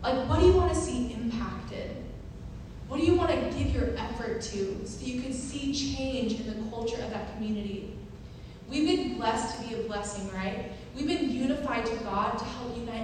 Like, 0.02 0.28
what 0.28 0.40
do 0.40 0.48
you 0.48 0.54
want 0.54 0.74
to 0.74 0.80
see 0.80 1.14
impacted? 1.14 1.92
What 2.88 3.00
do 3.00 3.06
you 3.06 3.14
want 3.14 3.30
to 3.30 3.56
give 3.56 3.70
your 3.70 3.96
effort 3.96 4.42
to 4.42 4.82
so 4.88 5.06
you 5.06 5.22
can 5.22 5.32
see 5.32 5.74
change 5.74 6.40
in 6.40 6.48
the 6.48 6.72
culture 6.72 7.00
of 7.04 7.12
that 7.12 7.36
community? 7.36 7.96
We've 8.68 8.88
been 8.88 9.18
blessed 9.18 9.62
to 9.62 9.70
be 9.70 9.76
a 9.76 9.84
blessing, 9.84 10.28
right? 10.34 10.72
We've 10.96 11.06
been 11.06 11.30
unified 11.30 11.86
to 11.86 11.96
God 11.98 12.40
to 12.40 12.46
help 12.46 12.76
unite 12.76 13.03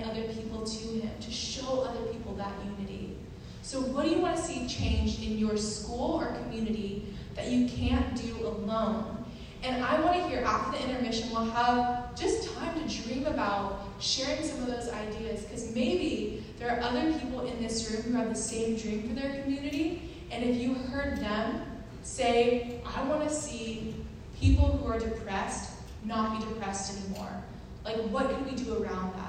people 0.59 0.65
to 0.65 1.07
Him, 1.07 1.11
to 1.19 1.31
show 1.31 1.81
other 1.81 2.05
people 2.07 2.33
that 2.35 2.51
unity. 2.65 3.17
So, 3.61 3.81
what 3.81 4.05
do 4.05 4.11
you 4.11 4.19
want 4.19 4.35
to 4.37 4.41
see 4.41 4.67
changed 4.67 5.21
in 5.23 5.37
your 5.37 5.57
school 5.57 6.21
or 6.21 6.33
community 6.43 7.13
that 7.35 7.47
you 7.47 7.67
can't 7.67 8.15
do 8.15 8.47
alone? 8.47 9.25
And 9.61 9.83
I 9.83 9.99
want 10.01 10.15
to 10.17 10.27
hear 10.29 10.43
after 10.43 10.77
the 10.77 10.89
intermission, 10.89 11.29
we'll 11.31 11.49
have 11.51 12.15
just 12.15 12.49
time 12.55 12.73
to 12.75 13.03
dream 13.03 13.25
about 13.25 13.81
sharing 13.99 14.43
some 14.43 14.61
of 14.61 14.67
those 14.67 14.89
ideas 14.89 15.43
because 15.43 15.75
maybe 15.75 16.43
there 16.57 16.71
are 16.71 16.79
other 16.79 17.11
people 17.19 17.45
in 17.45 17.61
this 17.61 17.91
room 17.91 18.01
who 18.03 18.13
have 18.13 18.29
the 18.29 18.35
same 18.35 18.77
dream 18.77 19.07
for 19.07 19.19
their 19.19 19.41
community. 19.41 20.09
And 20.31 20.43
if 20.43 20.55
you 20.57 20.73
heard 20.73 21.17
them, 21.17 21.65
say, 22.03 22.81
I 22.85 23.03
want 23.03 23.27
to 23.27 23.33
see 23.33 23.95
people 24.39 24.77
who 24.77 24.89
are 24.89 24.97
depressed 24.99 25.71
not 26.05 26.39
be 26.39 26.45
depressed 26.45 26.97
anymore. 26.97 27.43
Like, 27.83 27.97
what 28.09 28.29
can 28.29 28.45
we 28.45 28.51
do 28.51 28.81
around 28.81 29.13
that? 29.15 29.28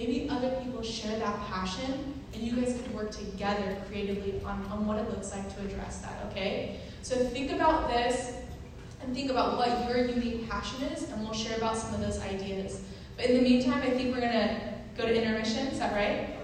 Maybe 0.00 0.30
other 0.30 0.48
people 0.64 0.82
share 0.82 1.18
that 1.18 1.38
passion, 1.48 2.14
and 2.32 2.42
you 2.42 2.56
guys 2.56 2.72
could 2.72 2.94
work 2.94 3.10
together 3.10 3.76
creatively 3.86 4.40
on, 4.46 4.64
on 4.72 4.86
what 4.86 4.96
it 4.96 5.10
looks 5.10 5.30
like 5.30 5.54
to 5.54 5.60
address 5.60 5.98
that, 5.98 6.24
okay? 6.30 6.80
So 7.02 7.16
think 7.16 7.52
about 7.52 7.86
this 7.86 8.32
and 9.02 9.14
think 9.14 9.30
about 9.30 9.58
what 9.58 9.86
your 9.86 10.06
unique 10.06 10.48
passion 10.48 10.84
is, 10.84 11.10
and 11.10 11.20
we'll 11.20 11.34
share 11.34 11.58
about 11.58 11.76
some 11.76 11.92
of 11.92 12.00
those 12.00 12.18
ideas. 12.22 12.80
But 13.18 13.26
in 13.26 13.36
the 13.36 13.42
meantime, 13.42 13.82
I 13.82 13.90
think 13.90 14.14
we're 14.14 14.22
to 14.22 14.74
go 14.96 15.04
to 15.04 15.14
intermission. 15.14 15.66
Is 15.66 15.78
that 15.80 15.92
right? 15.92 16.39